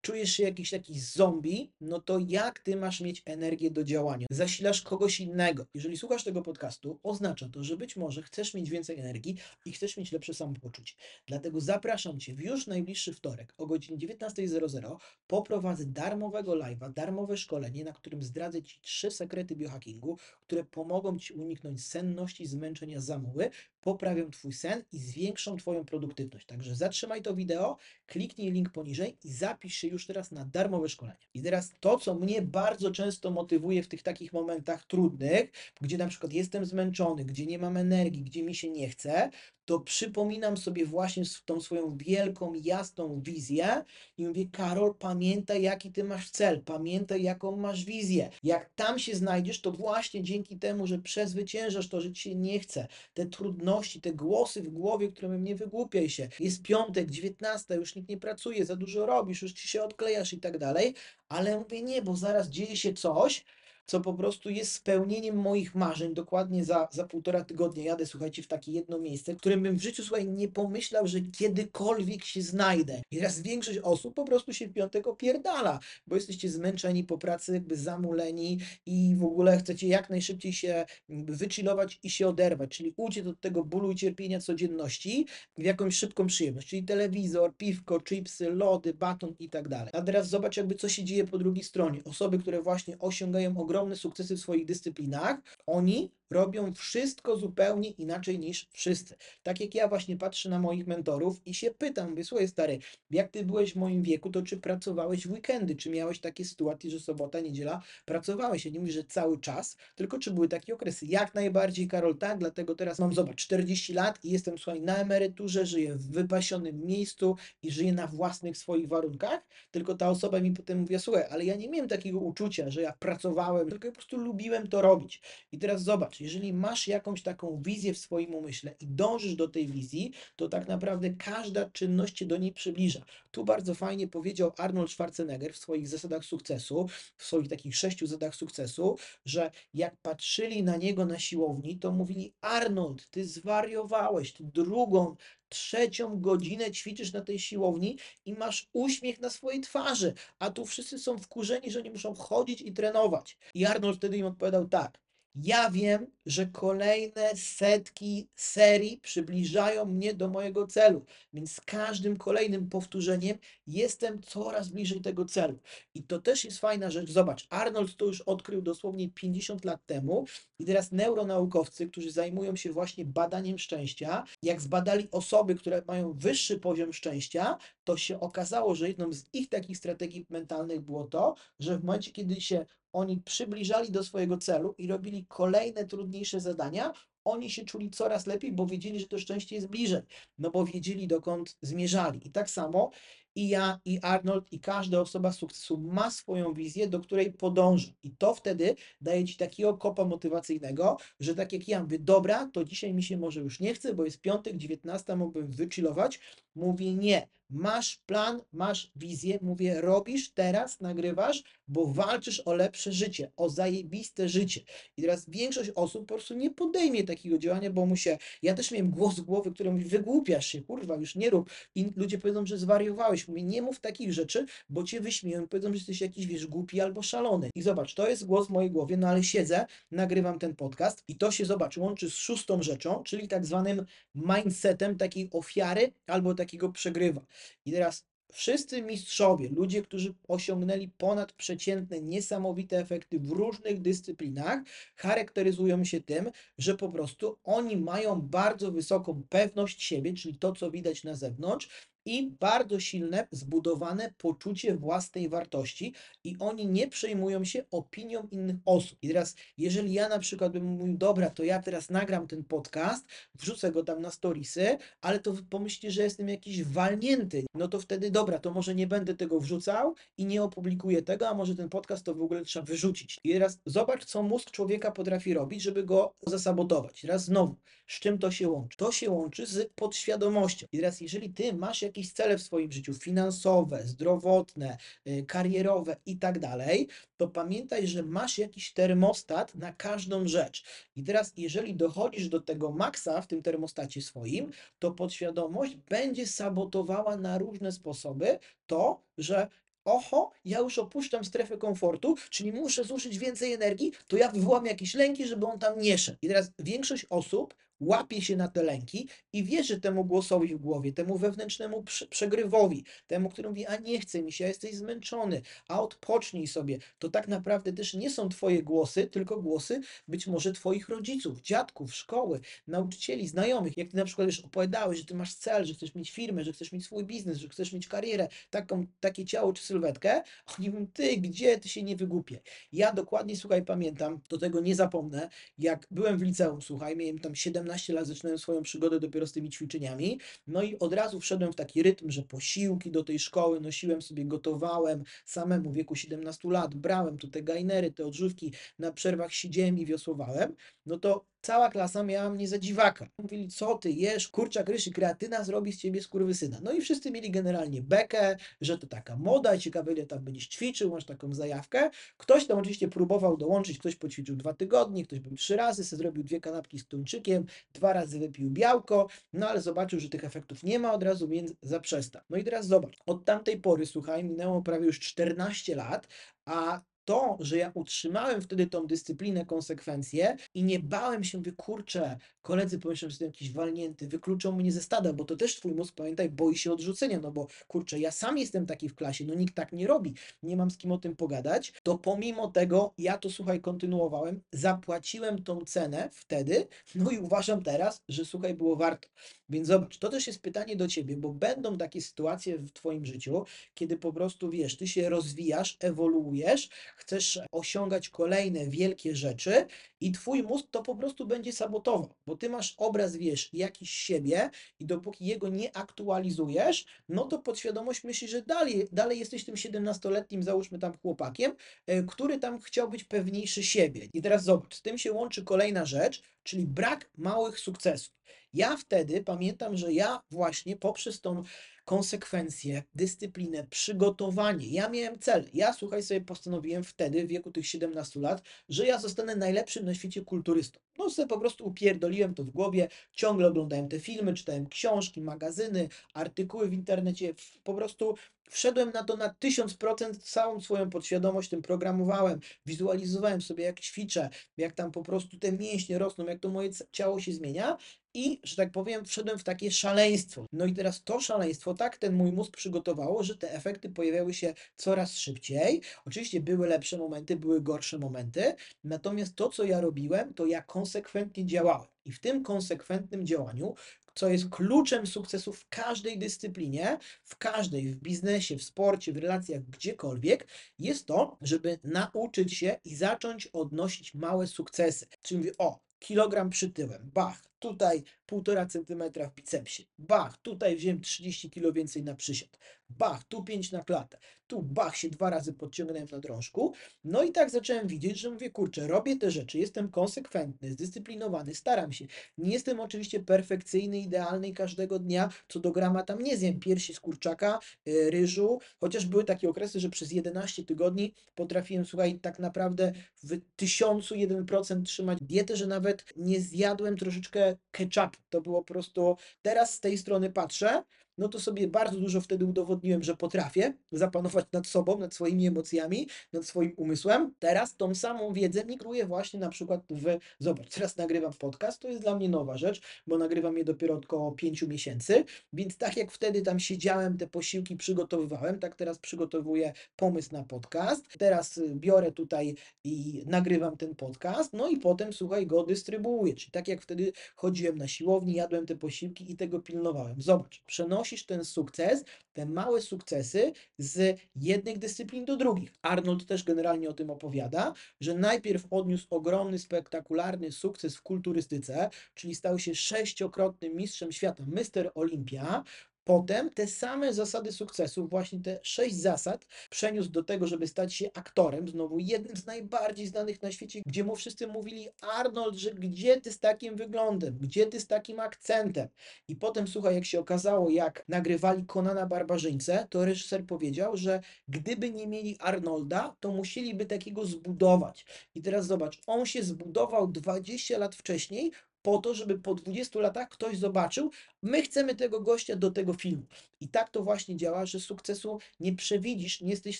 czujesz 0.03 0.31
się 0.31 0.43
jakiś 0.43 0.69
taki 0.69 0.99
zombie, 0.99 1.71
no 1.81 2.01
to 2.01 2.19
jak 2.27 2.59
ty 2.59 2.75
masz 2.75 3.01
mieć 3.01 3.21
energię 3.25 3.71
do 3.71 3.83
działania? 3.83 4.27
Zasilasz 4.31 4.81
kogoś 4.81 5.19
innego. 5.19 5.65
Jeżeli 5.73 5.97
słuchasz 5.97 6.23
tego 6.23 6.41
podcastu, 6.41 6.99
oznacza 7.03 7.49
to, 7.49 7.63
że 7.63 7.77
być 7.77 7.95
może 7.95 8.21
chcesz 8.21 8.53
mieć 8.53 8.69
więcej 8.69 8.99
energii 8.99 9.37
i 9.65 9.71
chcesz 9.71 9.97
mieć 9.97 10.11
lepsze 10.11 10.33
samopoczucie. 10.33 10.93
Dlatego 11.27 11.61
zapraszam 11.61 12.19
Cię 12.19 12.35
w 12.35 12.41
już 12.41 12.67
najbliższy 12.67 13.13
wtorek 13.13 13.53
o 13.57 13.67
godzinie 13.67 13.97
19.00 13.97 14.97
poprowadzę 15.27 15.85
darmowego 15.85 16.51
live'a, 16.51 16.93
darmowe 16.93 17.37
szkolenie, 17.37 17.83
na 17.83 17.93
którym 17.93 18.23
zdradzę 18.23 18.63
Ci 18.63 18.79
trzy 18.81 19.11
sekrety 19.11 19.55
biohackingu, 19.55 20.17
które 20.41 20.63
pomogą 20.63 21.19
Ci 21.19 21.33
uniknąć 21.33 21.85
senności, 21.85 22.45
zmęczenia, 22.45 23.01
zamuły, 23.01 23.49
poprawią 23.81 24.31
Twój 24.31 24.53
sen 24.53 24.83
i 24.91 24.97
zwiększą 24.97 25.57
Twoją 25.57 25.85
produktywność. 25.85 26.45
Także 26.45 26.75
zatrzymaj 26.75 27.21
to 27.21 27.35
wideo, 27.35 27.77
kliknij 28.05 28.51
link 28.51 28.69
poniżej 28.69 29.17
i 29.23 29.31
zapisz 29.31 29.75
się 29.75 29.92
już 29.93 30.05
teraz 30.05 30.31
na 30.31 30.45
darmowe 30.45 30.89
szkolenie. 30.89 31.27
I 31.33 31.41
teraz 31.41 31.73
to, 31.79 31.97
co 31.97 32.15
mnie 32.15 32.41
bardzo 32.41 32.91
często 32.91 33.31
motywuje 33.31 33.83
w 33.83 33.87
tych 33.87 34.03
takich 34.03 34.33
momentach 34.33 34.85
trudnych, 34.85 35.51
gdzie 35.81 35.97
na 35.97 36.07
przykład 36.07 36.33
jestem 36.33 36.65
zmęczony, 36.65 37.25
gdzie 37.25 37.45
nie 37.45 37.59
mam 37.59 37.77
energii, 37.77 38.23
gdzie 38.23 38.43
mi 38.43 38.55
się 38.55 38.69
nie 38.69 38.89
chce, 38.89 39.29
to 39.65 39.79
przypominam 39.79 40.57
sobie 40.57 40.85
właśnie 40.85 41.23
tą 41.45 41.61
swoją 41.61 41.97
wielką, 41.97 42.53
jasną 42.53 43.21
wizję 43.21 43.83
i 44.17 44.27
mówię, 44.27 44.45
Karol, 44.51 44.95
pamiętaj, 44.99 45.61
jaki 45.61 45.91
ty 45.91 46.03
masz 46.03 46.29
cel, 46.29 46.61
pamiętaj, 46.61 47.23
jaką 47.23 47.57
masz 47.57 47.85
wizję. 47.85 48.29
Jak 48.43 48.69
tam 48.75 48.99
się 48.99 49.15
znajdziesz, 49.15 49.61
to 49.61 49.71
właśnie 49.71 50.23
dzięki 50.23 50.57
temu, 50.59 50.87
że 50.87 50.99
przezwyciężasz 50.99 51.89
to, 51.89 52.01
że 52.01 52.11
ci 52.11 52.21
się 52.21 52.35
nie 52.35 52.59
chce, 52.59 52.87
te 53.13 53.25
trudności, 53.25 54.01
te 54.01 54.13
głosy 54.13 54.61
w 54.61 54.69
głowie, 54.69 55.11
które 55.11 55.27
mówią, 55.27 55.41
nie 55.41 55.55
wygłupiaj 55.55 56.09
się, 56.09 56.29
jest 56.39 56.61
piątek, 56.61 57.09
19, 57.11 57.75
już 57.75 57.95
nikt 57.95 58.09
nie 58.09 58.17
pracuje, 58.17 58.65
za 58.65 58.75
dużo 58.75 59.05
robisz, 59.05 59.41
już 59.41 59.53
ci 59.53 59.67
się 59.67 59.83
odklejasz 59.83 60.33
i 60.33 60.39
tak 60.39 60.57
dalej, 60.57 60.93
ale 61.29 61.59
mówię, 61.59 61.81
nie, 61.81 62.01
bo 62.01 62.15
zaraz 62.15 62.49
dzieje 62.49 62.77
się 62.77 62.93
coś, 62.93 63.45
co 63.85 64.01
po 64.01 64.13
prostu 64.13 64.49
jest 64.49 64.71
spełnieniem 64.71 65.35
moich 65.35 65.75
marzeń. 65.75 66.13
Dokładnie 66.13 66.65
za, 66.65 66.87
za 66.91 67.05
półtora 67.05 67.43
tygodnia 67.43 67.83
jadę, 67.83 68.05
słuchajcie, 68.05 68.43
w 68.43 68.47
takie 68.47 68.71
jedno 68.71 68.99
miejsce, 68.99 69.33
w 69.33 69.37
którym 69.37 69.63
bym 69.63 69.77
w 69.77 69.81
życiu, 69.81 70.03
słuchaj, 70.03 70.27
nie 70.27 70.47
pomyślał, 70.47 71.07
że 71.07 71.21
kiedykolwiek 71.21 72.25
się 72.25 72.41
znajdę. 72.41 73.01
I 73.11 73.17
teraz 73.17 73.41
większość 73.41 73.79
osób 73.79 74.15
po 74.15 74.23
prostu 74.23 74.53
się 74.53 74.67
w 74.67 74.73
piątek 74.73 75.07
opierdala, 75.07 75.79
bo 76.07 76.15
jesteście 76.15 76.49
zmęczeni 76.49 77.03
po 77.03 77.17
pracy, 77.17 77.53
jakby 77.53 77.77
zamuleni 77.77 78.59
i 78.85 79.15
w 79.15 79.23
ogóle 79.23 79.57
chcecie 79.57 79.87
jak 79.87 80.09
najszybciej 80.09 80.53
się 80.53 80.85
wychillować 81.09 81.99
i 82.03 82.09
się 82.09 82.27
oderwać, 82.27 82.77
czyli 82.77 82.93
uciec 82.97 83.27
od 83.27 83.41
tego 83.41 83.63
bólu 83.63 83.91
i 83.91 83.95
cierpienia 83.95 84.39
codzienności 84.39 85.25
w 85.57 85.63
jakąś 85.63 85.95
szybką 85.95 86.27
przyjemność, 86.27 86.67
czyli 86.67 86.83
telewizor, 86.83 87.55
piwko, 87.57 88.01
chipsy, 88.01 88.49
lody, 88.49 88.93
baton 88.93 89.35
i 89.39 89.49
tak 89.49 89.67
dalej. 89.67 89.89
A 89.93 90.01
teraz 90.01 90.29
zobacz 90.29 90.57
jakby 90.57 90.75
co 90.75 90.89
się 90.89 91.03
dzieje 91.03 91.27
po 91.27 91.37
drugiej 91.37 91.63
stronie. 91.63 92.03
Osoby, 92.05 92.39
które 92.39 92.61
właśnie 92.61 92.99
osiągają 92.99 93.57
ogromne 93.57 93.72
sukcesy 93.95 94.35
w 94.35 94.39
swoich 94.39 94.65
dyscyplinach, 94.65 95.37
oni 95.67 96.11
robią 96.33 96.73
wszystko 96.73 97.37
zupełnie 97.37 97.89
inaczej 97.89 98.39
niż 98.39 98.67
wszyscy. 98.71 99.15
Tak 99.43 99.61
jak 99.61 99.75
ja 99.75 99.87
właśnie 99.87 100.17
patrzę 100.17 100.49
na 100.49 100.59
moich 100.59 100.87
mentorów 100.87 101.41
i 101.47 101.53
się 101.53 101.71
pytam, 101.71 102.09
mówię, 102.09 102.23
słuchaj 102.23 102.47
stary, 102.47 102.79
jak 103.11 103.31
ty 103.31 103.45
byłeś 103.45 103.73
w 103.73 103.75
moim 103.75 104.03
wieku, 104.03 104.29
to 104.29 104.41
czy 104.41 104.57
pracowałeś 104.57 105.27
w 105.27 105.31
weekendy, 105.31 105.75
czy 105.75 105.89
miałeś 105.89 106.19
takie 106.19 106.45
sytuacje, 106.45 106.91
że 106.91 106.99
sobota, 106.99 107.39
niedziela 107.39 107.81
pracowałeś? 108.05 108.65
Ja 108.65 108.71
nie 108.71 108.79
mówię, 108.79 108.91
że 108.91 109.03
cały 109.03 109.39
czas, 109.39 109.77
tylko 109.95 110.19
czy 110.19 110.31
były 110.31 110.47
takie 110.47 110.73
okresy? 110.73 111.05
Jak 111.05 111.33
najbardziej, 111.35 111.87
Karol, 111.87 112.17
tak, 112.17 112.37
dlatego 112.37 112.75
teraz 112.75 112.99
mam, 112.99 113.13
zobacz, 113.13 113.35
40 113.35 113.93
lat 113.93 114.25
i 114.25 114.31
jestem, 114.31 114.57
słuchaj, 114.57 114.81
na 114.81 114.95
emeryturze, 114.95 115.65
żyję 115.65 115.95
w 115.95 116.11
wypasionym 116.11 116.85
miejscu 116.85 117.35
i 117.63 117.71
żyję 117.71 117.93
na 117.93 118.07
własnych 118.07 118.57
swoich 118.57 118.87
warunkach, 118.87 119.39
tylko 119.71 119.95
ta 119.95 120.09
osoba 120.09 120.39
mi 120.39 120.51
potem 120.51 120.79
mówi, 120.79 120.99
słuchaj, 120.99 121.23
ale 121.29 121.45
ja 121.45 121.55
nie 121.55 121.69
miałem 121.69 121.89
takiego 121.89 122.19
uczucia, 122.19 122.69
że 122.69 122.81
ja 122.81 122.93
pracowałem, 122.93 123.69
tylko 123.69 123.87
ja 123.87 123.91
po 123.91 123.95
prostu 123.95 124.17
lubiłem 124.17 124.67
to 124.67 124.81
robić. 124.81 125.21
I 125.51 125.59
teraz 125.59 125.83
zobacz, 125.83 126.19
jeżeli 126.23 126.53
masz 126.53 126.87
jakąś 126.87 127.21
taką 127.21 127.61
wizję 127.61 127.93
w 127.93 127.97
swoim 127.97 128.35
umyśle 128.35 128.75
i 128.79 128.87
dążysz 128.87 129.35
do 129.35 129.47
tej 129.47 129.67
wizji, 129.67 130.11
to 130.35 130.49
tak 130.49 130.67
naprawdę 130.67 131.09
każda 131.09 131.69
czynność 131.69 132.13
cię 132.13 132.25
do 132.25 132.37
niej 132.37 132.51
przybliża. 132.51 133.05
Tu 133.31 133.45
bardzo 133.45 133.75
fajnie 133.75 134.07
powiedział 134.07 134.51
Arnold 134.57 134.91
Schwarzenegger 134.91 135.53
w 135.53 135.57
swoich 135.57 135.87
zasadach 135.87 136.25
sukcesu, 136.25 136.87
w 137.17 137.23
swoich 137.23 137.47
takich 137.47 137.75
sześciu 137.75 138.07
zasadach 138.07 138.35
sukcesu, 138.35 138.97
że 139.25 139.51
jak 139.73 139.97
patrzyli 139.97 140.63
na 140.63 140.77
niego 140.77 141.05
na 141.05 141.19
siłowni, 141.19 141.79
to 141.79 141.91
mówili: 141.91 142.33
Arnold, 142.41 143.09
ty 143.09 143.25
zwariowałeś, 143.25 144.33
ty 144.33 144.43
drugą, 144.43 145.15
trzecią 145.49 146.21
godzinę 146.21 146.71
ćwiczysz 146.71 147.13
na 147.13 147.21
tej 147.21 147.39
siłowni 147.39 147.97
i 148.25 148.33
masz 148.33 148.69
uśmiech 148.73 149.19
na 149.19 149.29
swojej 149.29 149.61
twarzy, 149.61 150.13
a 150.39 150.51
tu 150.51 150.65
wszyscy 150.65 150.99
są 150.99 151.17
wkurzeni, 151.17 151.71
że 151.71 151.83
nie 151.83 151.91
muszą 151.91 152.15
chodzić 152.15 152.61
i 152.61 152.73
trenować. 152.73 153.37
I 153.53 153.65
Arnold 153.65 153.97
wtedy 153.97 154.17
im 154.17 154.25
odpowiadał 154.25 154.67
tak. 154.67 155.02
Ja 155.35 155.71
wiem, 155.71 156.07
że 156.25 156.45
kolejne 156.45 157.35
setki 157.35 158.27
serii 158.35 158.97
przybliżają 158.97 159.85
mnie 159.85 160.13
do 160.13 160.29
mojego 160.29 160.67
celu, 160.67 161.05
więc 161.33 161.51
z 161.51 161.61
każdym 161.61 162.17
kolejnym 162.17 162.69
powtórzeniem 162.69 163.37
jestem 163.67 164.21
coraz 164.21 164.69
bliżej 164.69 165.01
tego 165.01 165.25
celu. 165.25 165.59
I 165.95 166.03
to 166.03 166.19
też 166.19 166.45
jest 166.45 166.59
fajna 166.59 166.89
rzecz. 166.89 167.11
Zobacz, 167.11 167.47
Arnold 167.49 167.97
to 167.97 168.05
już 168.05 168.21
odkrył 168.21 168.61
dosłownie 168.61 169.09
50 169.09 169.65
lat 169.65 169.85
temu 169.85 170.25
i 170.59 170.65
teraz 170.65 170.91
neuronaukowcy, 170.91 171.87
którzy 171.87 172.11
zajmują 172.11 172.55
się 172.55 172.71
właśnie 172.71 173.05
badaniem 173.05 173.59
szczęścia, 173.59 174.23
jak 174.43 174.61
zbadali 174.61 175.07
osoby, 175.11 175.55
które 175.55 175.83
mają 175.87 176.13
wyższy 176.13 176.59
poziom 176.59 176.93
szczęścia, 176.93 177.57
to 177.83 177.97
się 177.97 178.19
okazało, 178.19 178.75
że 178.75 178.87
jedną 178.87 179.13
z 179.13 179.25
ich 179.33 179.49
takich 179.49 179.77
strategii 179.77 180.25
mentalnych 180.29 180.81
było 180.81 181.03
to, 181.03 181.35
że 181.59 181.77
w 181.77 181.83
momencie, 181.83 182.11
kiedy 182.11 182.41
się 182.41 182.65
oni 182.93 183.21
przybliżali 183.21 183.91
do 183.91 184.03
swojego 184.03 184.37
celu 184.37 184.75
i 184.77 184.87
robili 184.87 185.25
kolejne 185.25 185.85
trudniejsze 185.85 186.39
zadania, 186.39 186.93
oni 187.23 187.49
się 187.49 187.65
czuli 187.65 187.89
coraz 187.89 188.27
lepiej, 188.27 188.51
bo 188.51 188.65
wiedzieli, 188.65 188.99
że 188.99 189.07
to 189.07 189.19
szczęście 189.19 189.55
jest 189.55 189.67
bliżej, 189.67 190.01
no 190.37 190.51
bo 190.51 190.65
wiedzieli, 190.65 191.07
dokąd 191.07 191.57
zmierzali. 191.61 192.27
I 192.27 192.31
tak 192.31 192.49
samo 192.49 192.91
i 193.35 193.49
ja, 193.49 193.79
i 193.85 193.99
Arnold, 194.01 194.53
i 194.53 194.59
każda 194.59 195.01
osoba 195.01 195.31
sukcesu 195.31 195.77
ma 195.77 196.11
swoją 196.11 196.53
wizję, 196.53 196.87
do 196.87 196.99
której 196.99 197.33
podąża. 197.33 197.91
I 198.03 198.11
to 198.11 198.33
wtedy 198.33 198.75
daje 199.01 199.25
ci 199.25 199.37
takiego 199.37 199.77
kopa 199.77 200.05
motywacyjnego, 200.05 200.97
że 201.19 201.35
tak 201.35 201.53
jak 201.53 201.67
ja 201.67 201.83
mówię, 201.83 201.99
dobra, 201.99 202.49
to 202.53 202.63
dzisiaj 202.63 202.93
mi 202.93 203.03
się 203.03 203.17
może 203.17 203.41
już 203.41 203.59
nie 203.59 203.73
chce, 203.73 203.93
bo 203.93 204.05
jest 204.05 204.21
piątek, 204.21 204.57
19, 204.57 205.15
mógłbym 205.15 205.51
wychillować. 205.51 206.19
Mówię 206.55 206.95
nie. 206.95 207.27
Masz 207.49 207.97
plan, 208.05 208.41
masz 208.51 208.91
wizję, 208.95 209.39
mówię, 209.41 209.81
robisz 209.81 210.31
teraz, 210.31 210.79
nagrywasz, 210.79 211.43
bo 211.67 211.85
walczysz 211.85 212.41
o 212.45 212.53
lepsze 212.53 212.91
życie, 212.91 213.31
o 213.37 213.49
zajebiste 213.49 214.29
życie. 214.29 214.61
I 214.97 215.01
teraz 215.01 215.29
większość 215.29 215.71
osób 215.75 216.01
po 216.01 216.15
prostu 216.15 216.33
nie 216.33 216.51
podejmie 216.51 217.03
takiego 217.03 217.37
działania, 217.37 217.71
bo 217.71 217.85
mu 217.85 217.95
się. 217.95 218.17
Ja 218.41 218.53
też 218.53 218.71
miałem 218.71 218.91
głos 218.91 219.19
głowy, 219.19 219.51
który 219.51 219.71
mówi: 219.71 219.85
wygłupiasz 219.85 220.45
się, 220.45 220.61
kurwa, 220.61 220.95
już 220.95 221.15
nie 221.15 221.29
rób. 221.29 221.49
I 221.75 221.91
ludzie 221.95 222.17
powiedzą, 222.17 222.45
że 222.45 222.57
zwariowałeś. 222.57 223.27
Mówię, 223.27 223.43
nie 223.43 223.61
mów 223.61 223.79
takich 223.79 224.13
rzeczy, 224.13 224.45
bo 224.69 224.83
cię 224.83 225.01
wyśmieją. 225.01 225.47
Powiedzą, 225.47 225.69
że 225.69 225.75
jesteś 225.75 226.01
jakiś, 226.01 226.25
wiesz, 226.25 226.47
głupi 226.47 226.81
albo 226.81 227.01
szalony. 227.01 227.49
I 227.55 227.61
zobacz, 227.61 227.93
to 227.93 228.09
jest 228.09 228.25
głos 228.25 228.47
w 228.47 228.49
mojej 228.49 228.71
głowie, 228.71 228.97
no 228.97 229.07
ale 229.07 229.23
siedzę, 229.23 229.65
nagrywam 229.91 230.39
ten 230.39 230.55
podcast 230.55 231.03
i 231.07 231.15
to 231.17 231.31
się, 231.31 231.45
zobacz, 231.45 231.77
łączy 231.77 232.09
z 232.09 232.13
szóstą 232.13 232.63
rzeczą, 232.63 233.03
czyli 233.03 233.27
tak 233.27 233.45
zwanym 233.45 233.85
mindsetem 234.15 234.97
takiej 234.97 235.29
ofiary 235.31 235.91
albo 236.07 236.35
takiego 236.45 236.69
przegrywa. 236.71 237.21
I 237.65 237.71
teraz 237.71 238.05
wszyscy 238.33 238.81
mistrzowie, 238.81 239.49
ludzie, 239.49 239.81
którzy 239.81 240.13
osiągnęli 240.27 240.89
ponadprzeciętne, 240.97 242.01
niesamowite 242.01 242.77
efekty 242.77 243.19
w 243.19 243.29
różnych 243.29 243.81
dyscyplinach, 243.81 244.59
charakteryzują 244.95 245.83
się 245.83 246.01
tym, 246.01 246.31
że 246.57 246.77
po 246.77 246.89
prostu 246.89 247.37
oni 247.43 247.77
mają 247.77 248.21
bardzo 248.21 248.71
wysoką 248.71 249.23
pewność 249.29 249.83
siebie, 249.83 250.13
czyli 250.13 250.37
to, 250.37 250.53
co 250.53 250.71
widać 250.71 251.03
na 251.03 251.15
zewnątrz, 251.15 251.69
i 252.05 252.31
bardzo 252.39 252.79
silne, 252.79 253.27
zbudowane 253.31 254.13
poczucie 254.17 254.75
własnej 254.75 255.29
wartości, 255.29 255.93
i 256.23 256.35
oni 256.39 256.67
nie 256.67 256.87
przejmują 256.87 257.43
się 257.43 257.63
opinią 257.71 258.27
innych 258.31 258.55
osób. 258.65 258.97
I 259.01 259.07
teraz, 259.07 259.35
jeżeli 259.57 259.93
ja 259.93 260.09
na 260.09 260.19
przykład 260.19 260.51
bym 260.51 260.63
mówił, 260.65 260.97
dobra, 260.97 261.29
to 261.29 261.43
ja 261.43 261.61
teraz 261.61 261.89
nagram 261.89 262.27
ten 262.27 262.43
podcast, 262.43 263.05
wrzucę 263.35 263.71
go 263.71 263.83
tam 263.83 264.01
na 264.01 264.11
storiesy, 264.11 264.77
ale 265.01 265.19
to 265.19 265.33
wy 265.33 265.43
pomyślicie, 265.43 265.91
że 265.91 266.03
jestem 266.03 266.29
jakiś 266.29 266.63
walnięty, 266.63 267.45
no 267.53 267.67
to 267.67 267.79
wtedy 267.79 268.11
dobra, 268.11 268.39
to 268.39 268.51
może 268.51 268.75
nie 268.75 268.87
będę 268.87 269.15
tego 269.15 269.39
wrzucał 269.39 269.95
i 270.17 270.25
nie 270.25 270.43
opublikuję 270.43 271.01
tego, 271.01 271.29
a 271.29 271.33
może 271.33 271.55
ten 271.55 271.69
podcast 271.69 272.05
to 272.05 272.15
w 272.15 272.21
ogóle 272.21 272.45
trzeba 272.45 272.65
wyrzucić. 272.65 273.19
I 273.23 273.33
teraz 273.33 273.59
zobacz, 273.65 274.05
co 274.05 274.23
mózg 274.23 274.51
człowieka 274.51 274.91
potrafi 274.91 275.33
robić, 275.33 275.61
żeby 275.61 275.83
go 275.83 276.15
zasabotować. 276.27 277.01
Teraz 277.01 277.25
znowu, 277.25 277.55
z 277.87 277.99
czym 277.99 278.17
to 278.17 278.31
się 278.31 278.49
łączy? 278.49 278.77
To 278.77 278.91
się 278.91 279.09
łączy 279.09 279.45
z 279.45 279.71
podświadomością. 279.75 280.67
I 280.71 280.77
teraz, 280.77 281.01
jeżeli 281.01 281.33
ty 281.33 281.53
masz 281.53 281.81
jakieś 281.93 282.13
cele 282.13 282.37
w 282.37 282.43
swoim 282.43 282.71
życiu 282.71 282.93
finansowe, 282.93 283.83
zdrowotne, 283.87 284.77
y, 285.07 285.25
karierowe 285.27 285.95
i 286.05 286.17
tak 286.17 286.39
dalej, 286.39 286.87
to 287.17 287.27
pamiętaj, 287.27 287.87
że 287.87 288.03
masz 288.03 288.37
jakiś 288.37 288.73
termostat 288.73 289.55
na 289.55 289.73
każdą 289.73 290.27
rzecz. 290.27 290.63
I 290.95 291.03
teraz, 291.03 291.33
jeżeli 291.37 291.75
dochodzisz 291.75 292.29
do 292.29 292.41
tego 292.41 292.71
maksa 292.71 293.21
w 293.21 293.27
tym 293.27 293.41
termostacie 293.41 294.01
swoim, 294.01 294.51
to 294.79 294.91
podświadomość 294.91 295.75
będzie 295.75 296.27
sabotowała 296.27 297.17
na 297.17 297.37
różne 297.37 297.71
sposoby 297.71 298.39
to, 298.67 299.01
że 299.17 299.47
oho, 299.85 300.31
ja 300.45 300.59
już 300.59 300.77
opuszczam 300.77 301.25
strefę 301.25 301.57
komfortu, 301.57 302.15
czyli 302.29 302.51
muszę 302.51 302.83
zużyć 302.83 303.17
więcej 303.17 303.53
energii, 303.53 303.91
to 304.07 304.17
ja 304.17 304.31
wywołam 304.31 304.65
jakieś 304.65 304.93
lęki, 304.93 305.27
żeby 305.27 305.45
on 305.45 305.59
tam 305.59 305.79
nie 305.79 305.97
szedł. 305.97 306.17
I 306.21 306.27
teraz 306.27 306.51
większość 306.59 307.05
osób 307.09 307.53
łapie 307.87 308.21
się 308.21 308.35
na 308.35 308.47
te 308.47 308.63
lęki 308.63 309.09
i 309.33 309.43
wierzy 309.43 309.81
temu 309.81 310.05
głosowi 310.05 310.55
w 310.55 310.59
głowie, 310.59 310.93
temu 310.93 311.17
wewnętrznemu 311.17 311.83
prze- 311.83 312.07
przegrywowi, 312.07 312.85
temu, 313.07 313.29
który 313.29 313.49
mówi, 313.49 313.65
a 313.65 313.77
nie 313.77 313.99
chce 313.99 314.23
mi 314.23 314.31
się, 314.31 314.45
a 314.45 314.47
jesteś 314.47 314.75
zmęczony, 314.75 315.41
a 315.67 315.81
odpocznij 315.81 316.47
sobie. 316.47 316.79
To 316.99 317.09
tak 317.09 317.27
naprawdę 317.27 317.73
też 317.73 317.93
nie 317.93 318.09
są 318.09 318.29
twoje 318.29 318.63
głosy, 318.63 319.07
tylko 319.07 319.41
głosy 319.41 319.81
być 320.07 320.27
może 320.27 320.51
twoich 320.51 320.89
rodziców, 320.89 321.41
dziadków, 321.41 321.95
szkoły, 321.95 322.39
nauczycieli, 322.67 323.27
znajomych. 323.27 323.77
Jak 323.77 323.91
ty 323.91 323.97
na 323.97 324.05
przykład 324.05 324.27
już 324.27 324.39
opowiadałeś, 324.39 324.99
że 324.99 325.05
ty 325.05 325.15
masz 325.15 325.35
cel, 325.35 325.65
że 325.65 325.73
chcesz 325.73 325.95
mieć 325.95 326.11
firmę, 326.11 326.43
że 326.43 326.53
chcesz 326.53 326.71
mieć 326.71 326.85
swój 326.85 327.05
biznes, 327.05 327.37
że 327.37 327.49
chcesz 327.49 327.73
mieć 327.73 327.87
karierę, 327.87 328.27
taką, 328.49 328.85
takie 328.99 329.25
ciało 329.25 329.53
czy 329.53 329.63
sylwetkę, 329.63 330.21
oni 330.59 330.69
mówią, 330.69 330.87
ty, 330.93 331.17
gdzie 331.17 331.57
ty 331.57 331.69
się 331.69 331.83
nie 331.83 331.95
wygłupiaj. 331.95 332.39
Ja 332.71 332.93
dokładnie, 332.93 333.37
słuchaj, 333.37 333.65
pamiętam, 333.65 334.19
do 334.29 334.37
tego 334.37 334.59
nie 334.61 334.75
zapomnę, 334.75 335.29
jak 335.57 335.87
byłem 335.91 336.17
w 336.17 336.21
liceum, 336.21 336.61
słuchaj, 336.61 336.97
miałem 336.97 337.19
tam 337.19 337.35
17 337.35 337.72
lat, 337.93 338.07
zaczynałem 338.07 338.39
swoją 338.39 338.63
przygodę 338.63 338.99
dopiero 338.99 339.27
z 339.27 339.31
tymi 339.31 339.49
ćwiczeniami, 339.49 340.19
no 340.47 340.63
i 340.63 340.79
od 340.79 340.93
razu 340.93 341.19
wszedłem 341.19 341.53
w 341.53 341.55
taki 341.55 341.83
rytm, 341.83 342.09
że 342.09 342.23
posiłki 342.23 342.91
do 342.91 343.03
tej 343.03 343.19
szkoły 343.19 343.59
nosiłem 343.61 344.01
sobie, 344.01 344.25
gotowałem. 344.25 345.03
Samemu 345.25 345.71
w 345.71 345.73
wieku 345.73 345.95
17 345.95 346.49
lat, 346.49 346.75
brałem 346.75 347.17
tu 347.17 347.27
te 347.27 347.43
gainery, 347.43 347.91
te 347.91 348.05
odżywki, 348.05 348.53
na 348.79 348.91
przerwach 348.91 349.33
siedziałem 349.33 349.79
i 349.79 349.85
wiosłowałem, 349.85 350.55
no 350.85 350.99
to 350.99 351.25
cała 351.43 351.69
klasa 351.69 352.03
miała 352.03 352.29
mnie 352.29 352.47
za 352.47 352.59
dziwaka. 352.59 353.07
Mówili, 353.17 353.47
co 353.47 353.77
ty 353.77 353.91
jesz, 353.91 354.27
kurczak 354.27 354.69
ryży, 354.69 354.91
kreatyna 354.91 355.43
zrobi 355.43 355.73
z 355.73 355.77
ciebie 355.77 356.01
skurwysyna. 356.01 356.57
No 356.63 356.71
i 356.71 356.81
wszyscy 356.81 357.11
mieli 357.11 357.31
generalnie 357.31 357.81
bekę, 357.81 358.37
że 358.61 358.77
to 358.77 358.87
taka 358.87 359.15
moda, 359.15 359.57
ciekawe 359.57 359.93
ile 359.93 360.05
tam 360.05 360.23
będziesz 360.23 360.47
ćwiczył, 360.47 360.91
masz 360.91 361.05
taką 361.05 361.33
zajawkę. 361.33 361.89
Ktoś 362.17 362.47
tam 362.47 362.59
oczywiście 362.59 362.87
próbował 362.87 363.37
dołączyć, 363.37 363.77
ktoś 363.79 363.95
poćwiczył 363.95 364.35
dwa 364.35 364.53
tygodnie, 364.53 365.03
ktoś 365.05 365.19
był 365.19 365.35
trzy 365.35 365.55
razy, 365.55 365.83
sobie 365.83 365.97
zrobił 365.97 366.23
dwie 366.23 366.41
kanapki 366.41 366.79
z 366.79 366.87
tuńczykiem, 366.87 367.45
dwa 367.73 367.93
razy 367.93 368.19
wypił 368.19 368.49
białko, 368.49 369.07
no 369.33 369.49
ale 369.49 369.61
zobaczył, 369.61 369.99
że 369.99 370.09
tych 370.09 370.23
efektów 370.23 370.63
nie 370.63 370.79
ma 370.79 370.93
od 370.93 371.03
razu, 371.03 371.27
więc 371.27 371.53
zaprzestał. 371.61 372.21
No 372.29 372.37
i 372.37 372.43
teraz 372.43 372.67
zobacz, 372.67 372.97
od 373.05 373.25
tamtej 373.25 373.61
pory, 373.61 373.85
słuchaj, 373.85 374.23
minęło 374.23 374.61
prawie 374.61 374.85
już 374.85 374.99
14 374.99 375.75
lat, 375.75 376.07
a 376.45 376.81
to, 377.05 377.37
że 377.39 377.57
ja 377.57 377.71
utrzymałem 377.73 378.41
wtedy 378.41 378.67
tą 378.67 378.87
dyscyplinę, 378.87 379.45
konsekwencje 379.45 380.37
i 380.53 380.63
nie 380.63 380.79
bałem 380.79 381.23
się, 381.23 381.37
mówię, 381.37 381.51
kurczę, 381.51 382.17
koledzy 382.41 382.79
pomyślą, 382.79 383.09
że 383.09 383.13
jestem 383.13 383.27
jakiś 383.27 383.51
walnięty, 383.51 384.07
wykluczą 384.07 384.51
mnie 384.51 384.71
ze 384.71 384.81
stada, 384.81 385.13
bo 385.13 385.25
to 385.25 385.35
też 385.35 385.55
twój 385.55 385.73
mózg, 385.75 385.95
pamiętaj, 385.95 386.29
boi 386.29 386.57
się 386.57 386.71
odrzucenia, 386.71 387.19
no 387.19 387.31
bo 387.31 387.47
kurczę, 387.67 387.99
ja 387.99 388.11
sam 388.11 388.37
jestem 388.37 388.65
taki 388.65 388.89
w 388.89 388.95
klasie, 388.95 389.25
no 389.25 389.33
nikt 389.33 389.55
tak 389.55 389.71
nie 389.71 389.87
robi, 389.87 390.13
nie 390.43 390.57
mam 390.57 390.71
z 390.71 390.77
kim 390.77 390.91
o 390.91 390.97
tym 390.97 391.15
pogadać, 391.15 391.73
to 391.83 391.97
pomimo 391.97 392.47
tego 392.47 392.93
ja 392.97 393.17
to, 393.17 393.29
słuchaj, 393.29 393.61
kontynuowałem, 393.61 394.41
zapłaciłem 394.51 395.43
tą 395.43 395.65
cenę 395.65 396.09
wtedy, 396.13 396.67
no 396.95 397.11
i 397.11 397.19
uważam 397.19 397.63
teraz, 397.63 398.01
że 398.09 398.25
słuchaj, 398.25 398.53
było 398.53 398.75
warto. 398.75 399.07
Więc 399.49 399.67
zobacz, 399.67 399.97
to 399.97 400.09
też 400.09 400.27
jest 400.27 400.41
pytanie 400.41 400.75
do 400.75 400.87
ciebie, 400.87 401.17
bo 401.17 401.29
będą 401.29 401.77
takie 401.77 402.01
sytuacje 402.01 402.57
w 402.57 402.71
twoim 402.71 403.05
życiu, 403.05 403.45
kiedy 403.73 403.97
po 403.97 404.13
prostu, 404.13 404.49
wiesz, 404.49 404.77
ty 404.77 404.87
się 404.87 405.09
rozwijasz, 405.09 405.77
ewoluujesz, 405.79 406.69
chcesz 406.95 407.39
osiągać 407.51 408.09
kolejne 408.09 408.67
wielkie 408.67 409.15
rzeczy 409.15 409.65
i 410.01 410.11
twój 410.11 410.43
mózg 410.43 410.67
to 410.71 410.81
po 410.81 410.95
prostu 410.95 411.27
będzie 411.27 411.53
sabotował, 411.53 412.13
bo 412.27 412.37
ty 412.37 412.49
masz 412.49 412.73
obraz, 412.77 413.15
wiesz, 413.15 413.49
jakiś 413.53 413.91
siebie 413.91 414.49
i 414.79 414.85
dopóki 414.85 415.25
jego 415.25 415.49
nie 415.49 415.77
aktualizujesz, 415.77 416.85
no 417.09 417.25
to 417.25 417.39
podświadomość 417.39 418.03
myśli, 418.03 418.27
że 418.27 418.41
dalej, 418.41 418.87
dalej 418.91 419.19
jesteś 419.19 419.45
tym 419.45 419.55
17-letnim, 419.55 420.43
załóżmy 420.43 420.79
tam 420.79 420.97
chłopakiem, 420.97 421.55
e, 421.87 422.03
który 422.03 422.39
tam 422.39 422.61
chciał 422.61 422.89
być 422.89 423.03
pewniejszy 423.03 423.63
siebie. 423.63 424.07
I 424.13 424.21
teraz 424.21 424.43
zobacz, 424.43 424.75
z 424.75 424.81
tym 424.81 424.97
się 424.97 425.11
łączy 425.11 425.43
kolejna 425.43 425.85
rzecz, 425.85 426.21
czyli 426.43 426.67
brak 426.67 427.09
małych 427.17 427.59
sukcesów. 427.59 428.13
Ja 428.53 428.77
wtedy 428.77 429.23
pamiętam, 429.23 429.77
że 429.77 429.93
ja 429.93 430.21
właśnie 430.31 430.77
poprzez 430.77 431.21
tą 431.21 431.43
konsekwencje, 431.85 432.83
dyscyplinę, 432.95 433.67
przygotowanie. 433.69 434.67
Ja 434.67 434.89
miałem 434.89 435.19
cel. 435.19 435.49
Ja, 435.53 435.73
słuchaj, 435.73 436.03
sobie 436.03 436.21
postanowiłem 436.21 436.83
wtedy, 436.83 437.23
w 437.23 437.27
wieku 437.27 437.51
tych 437.51 437.67
17 437.67 438.19
lat, 438.19 438.41
że 438.69 438.85
ja 438.85 438.99
zostanę 438.99 439.35
najlepszym 439.35 439.85
na 439.85 439.93
świecie 439.93 440.21
kulturystą. 440.21 440.79
No 440.97 441.09
sobie 441.09 441.27
po 441.27 441.39
prostu 441.39 441.65
upierdoliłem 441.65 442.33
to 442.33 442.43
w 442.43 442.49
głowie, 442.49 442.87
ciągle 443.11 443.47
oglądałem 443.47 443.89
te 443.89 443.99
filmy, 443.99 444.33
czytałem 444.33 444.67
książki, 444.67 445.21
magazyny, 445.21 445.89
artykuły 446.13 446.69
w 446.69 446.73
internecie, 446.73 447.33
po 447.63 447.73
prostu 447.73 448.15
wszedłem 448.49 448.91
na 448.91 449.03
to 449.03 449.17
na 449.17 449.29
1000%, 449.29 450.17
całą 450.17 450.61
swoją 450.61 450.89
podświadomość 450.89 451.49
tym 451.49 451.61
programowałem, 451.61 452.39
wizualizowałem 452.65 453.41
sobie, 453.41 453.63
jak 453.63 453.79
ćwiczę, 453.79 454.29
jak 454.57 454.73
tam 454.73 454.91
po 454.91 455.03
prostu 455.03 455.39
te 455.39 455.51
mięśnie 455.51 455.97
rosną, 455.97 456.25
jak 456.25 456.39
to 456.39 456.49
moje 456.49 456.69
ciało 456.91 457.19
się 457.19 457.31
zmienia 457.31 457.77
i, 458.13 458.39
że 458.43 458.55
tak 458.55 458.71
powiem, 458.71 459.05
wszedłem 459.05 459.39
w 459.39 459.43
takie 459.43 459.71
szaleństwo. 459.71 460.45
No 460.51 460.65
i 460.65 460.73
teraz 460.73 461.03
to 461.03 461.19
szaleństwo, 461.19 461.73
tak 461.73 461.97
ten 461.97 462.13
mój 462.15 462.31
mózg 462.31 462.57
przygotowało, 462.57 463.23
że 463.23 463.37
te 463.37 463.53
efekty 463.53 463.89
pojawiały 463.89 464.33
się 464.33 464.53
coraz 464.75 465.17
szybciej. 465.17 465.81
Oczywiście 466.05 466.41
były 466.41 466.67
lepsze 466.67 466.97
momenty, 466.97 467.35
były 467.35 467.61
gorsze 467.61 467.99
momenty, 467.99 468.53
natomiast 468.83 469.35
to, 469.35 469.49
co 469.49 469.63
ja 469.63 469.81
robiłem, 469.81 470.33
to 470.33 470.45
ja 470.45 470.61
konsekwentnie 470.61 471.45
działałem. 471.45 471.87
I 472.05 472.11
w 472.11 472.19
tym 472.19 472.43
konsekwentnym 472.43 473.25
działaniu, 473.25 473.75
co 474.15 474.29
jest 474.29 474.49
kluczem 474.49 475.07
sukcesu 475.07 475.53
w 475.53 475.69
każdej 475.69 476.17
dyscyplinie, 476.17 476.97
w 477.23 477.37
każdej, 477.37 477.89
w 477.89 477.95
biznesie, 477.95 478.57
w 478.57 478.63
sporcie, 478.63 479.13
w 479.13 479.17
relacjach, 479.17 479.63
gdziekolwiek, 479.63 480.47
jest 480.79 481.05
to, 481.05 481.37
żeby 481.41 481.79
nauczyć 481.83 482.53
się 482.53 482.79
i 482.85 482.95
zacząć 482.95 483.47
odnosić 483.47 484.13
małe 484.13 484.47
sukcesy. 484.47 485.07
Czyli 485.21 485.37
mówię, 485.37 485.51
o, 485.57 485.79
kilogram 485.99 486.49
przytyłem, 486.49 487.11
bach, 487.13 487.43
tutaj 487.63 488.03
półtora 488.25 488.65
centymetra 488.65 489.29
w 489.29 489.35
bicepsie, 489.35 489.87
bach, 489.97 490.37
tutaj 490.37 490.75
wziąłem 490.75 491.01
30 491.01 491.49
kilo 491.49 491.73
więcej 491.73 492.03
na 492.03 492.15
przysiad, 492.15 492.59
bach, 492.89 493.23
tu 493.23 493.43
5 493.43 493.71
na 493.71 493.83
klatę, 493.83 494.17
tu 494.47 494.61
bach 494.61 494.97
się 494.97 495.09
dwa 495.09 495.29
razy 495.29 495.53
podciągnąłem 495.53 496.07
na 496.11 496.19
drążku. 496.19 496.73
No 497.03 497.23
i 497.23 497.31
tak 497.31 497.49
zacząłem 497.49 497.87
widzieć, 497.87 498.19
że 498.19 498.29
mówię, 498.29 498.49
kurczę, 498.49 498.87
robię 498.87 499.15
te 499.17 499.31
rzeczy, 499.31 499.59
jestem 499.59 499.89
konsekwentny, 499.89 500.71
zdyscyplinowany, 500.71 501.55
staram 501.55 501.93
się. 501.93 502.05
Nie 502.37 502.53
jestem 502.53 502.79
oczywiście 502.79 503.19
perfekcyjny, 503.19 503.99
idealny 503.99 504.47
i 504.47 504.53
każdego 504.53 504.99
dnia. 504.99 505.29
Co 505.47 505.59
do 505.59 505.71
grama 505.71 506.03
tam 506.03 506.23
nie 506.23 506.37
zjem 506.37 506.59
piersi 506.59 506.93
z 506.93 506.99
kurczaka, 506.99 507.59
y, 507.87 508.11
ryżu, 508.11 508.59
chociaż 508.79 509.05
były 509.05 509.23
takie 509.23 509.49
okresy, 509.49 509.79
że 509.79 509.89
przez 509.89 510.11
11 510.11 510.63
tygodni 510.65 511.13
potrafiłem, 511.35 511.85
słuchaj, 511.85 512.19
tak 512.19 512.39
naprawdę 512.39 512.93
w 513.23 513.39
1001% 513.55 514.83
trzymać 514.83 515.19
dietę, 515.21 515.55
że 515.57 515.67
nawet 515.67 516.05
nie 516.15 516.41
zjadłem 516.41 516.97
troszeczkę 516.97 517.52
ketchupu. 517.71 518.19
To 518.29 518.41
było 518.41 518.63
po 518.63 518.73
prostu, 518.73 519.17
teraz 519.41 519.73
z 519.73 519.79
tej 519.79 519.97
strony 519.97 520.29
patrzę, 520.29 520.83
no 521.17 521.27
to 521.27 521.39
sobie 521.39 521.67
bardzo 521.67 521.99
dużo 521.99 522.21
wtedy 522.21 522.45
udowodniłem, 522.45 523.03
że 523.03 523.15
potrafię 523.15 523.73
zapanować 523.91 524.45
nad 524.51 524.67
sobą, 524.67 524.97
nad 524.97 525.13
swoimi 525.13 525.47
emocjami, 525.47 526.07
nad 526.33 526.45
swoim 526.45 526.73
umysłem. 526.77 527.33
Teraz 527.39 527.75
tą 527.75 527.95
samą 527.95 528.33
wiedzę 528.33 528.65
migruję 528.65 529.05
właśnie 529.05 529.39
na 529.39 529.49
przykład 529.49 529.81
w, 529.89 530.19
zobacz, 530.39 530.69
teraz 530.69 530.97
nagrywam 530.97 531.33
podcast, 531.33 531.79
to 531.79 531.87
jest 531.87 532.01
dla 532.01 532.15
mnie 532.15 532.29
nowa 532.29 532.57
rzecz, 532.57 532.81
bo 533.07 533.17
nagrywam 533.17 533.57
je 533.57 533.63
dopiero 533.63 533.95
około 533.95 534.31
5 534.31 534.61
miesięcy, 534.61 535.23
więc 535.53 535.77
tak 535.77 535.97
jak 535.97 536.11
wtedy 536.11 536.41
tam 536.41 536.59
siedziałem, 536.59 537.17
te 537.17 537.27
posiłki 537.27 537.75
przygotowywałem, 537.75 538.59
tak 538.59 538.75
teraz 538.75 538.99
przygotowuję 538.99 539.73
pomysł 539.95 540.33
na 540.33 540.43
podcast. 540.43 541.07
Teraz 541.17 541.57
y, 541.57 541.75
biorę 541.75 542.11
tutaj 542.11 542.55
i 542.83 543.23
nagrywam 543.27 543.77
ten 543.77 543.95
podcast, 543.95 544.53
no 544.53 544.69
i 544.69 544.77
potem, 544.77 545.13
słuchaj, 545.13 545.47
go 545.47 545.63
dystrybuuję. 545.63 546.33
Czyli 546.33 546.51
tak 546.51 546.67
jak 546.67 546.81
wtedy 546.81 547.11
chodziłem 547.35 547.77
na 547.77 547.87
siłowni, 547.87 548.33
jadłem 548.33 548.65
te 548.65 548.75
posiłki 548.75 549.31
i 549.31 549.35
tego 549.35 549.59
pilnowałem. 549.59 550.21
Zobacz, 550.21 550.63
przenosisz 551.03 551.25
ten 551.25 551.45
sukces, 551.45 552.03
te 552.33 552.45
małe 552.45 552.81
sukcesy 552.81 553.53
z 553.77 554.19
jednych 554.35 554.79
dyscyplin 554.79 555.25
do 555.25 555.37
drugich. 555.37 555.73
Arnold 555.81 556.25
też 556.25 556.43
generalnie 556.43 556.89
o 556.89 556.93
tym 556.93 557.09
opowiada, 557.09 557.73
że 557.99 558.13
najpierw 558.13 558.63
odniósł 558.71 559.07
ogromny, 559.09 559.59
spektakularny 559.59 560.51
sukces 560.51 560.95
w 560.95 561.01
kulturystyce, 561.01 561.89
czyli 562.13 562.35
stał 562.35 562.59
się 562.59 562.75
sześciokrotnym 562.75 563.75
mistrzem 563.75 564.11
świata, 564.11 564.43
Mister 564.47 564.91
Olympia. 564.95 565.63
Potem 566.03 566.49
te 566.49 566.67
same 566.67 567.13
zasady 567.13 567.51
sukcesu, 567.51 568.07
właśnie 568.07 568.39
te 568.39 568.59
sześć 568.63 568.95
zasad, 568.95 569.45
przeniósł 569.69 570.09
do 570.09 570.23
tego, 570.23 570.47
żeby 570.47 570.67
stać 570.67 570.93
się 570.93 571.09
aktorem, 571.13 571.67
znowu 571.67 571.99
jednym 571.99 572.37
z 572.37 572.45
najbardziej 572.45 573.07
znanych 573.07 573.41
na 573.41 573.51
świecie, 573.51 573.81
gdzie 573.85 574.03
mu 574.03 574.15
wszyscy 574.15 574.47
mówili, 574.47 574.89
Arnold, 575.01 575.55
że 575.55 575.73
gdzie 575.73 576.21
ty 576.21 576.31
z 576.31 576.39
takim 576.39 576.75
wyglądem, 576.75 577.37
gdzie 577.41 577.65
ty 577.65 577.79
z 577.79 577.87
takim 577.87 578.19
akcentem. 578.19 578.87
I 579.27 579.35
potem, 579.35 579.67
słuchaj, 579.67 579.95
jak 579.95 580.05
się 580.05 580.19
okazało, 580.19 580.69
jak 580.69 581.03
nagrywali 581.07 581.65
Konana 581.65 582.05
Barbarzyńcę, 582.05 582.87
to 582.89 583.05
reżyser 583.05 583.45
powiedział, 583.45 583.97
że 583.97 584.21
gdyby 584.47 584.91
nie 584.91 585.07
mieli 585.07 585.37
Arnolda, 585.39 586.15
to 586.19 586.31
musieliby 586.31 586.85
takiego 586.85 587.25
zbudować. 587.25 588.05
I 588.35 588.41
teraz 588.41 588.65
zobacz, 588.65 589.01
on 589.07 589.25
się 589.25 589.43
zbudował 589.43 590.07
20 590.07 590.77
lat 590.77 590.95
wcześniej, 590.95 591.51
po 591.83 591.97
to, 591.97 592.13
żeby 592.13 592.39
po 592.39 592.55
20 592.55 592.99
latach 592.99 593.29
ktoś 593.29 593.57
zobaczył, 593.57 594.11
my 594.41 594.61
chcemy 594.61 594.95
tego 594.95 595.21
gościa 595.21 595.55
do 595.55 595.71
tego 595.71 595.93
filmu. 595.93 596.23
I 596.61 596.67
tak 596.67 596.89
to 596.89 597.03
właśnie 597.03 597.37
działa, 597.37 597.65
że 597.65 597.79
sukcesu 597.79 598.39
nie 598.59 598.75
przewidzisz, 598.75 599.41
nie 599.41 599.51
jesteś 599.51 599.77
w 599.77 599.79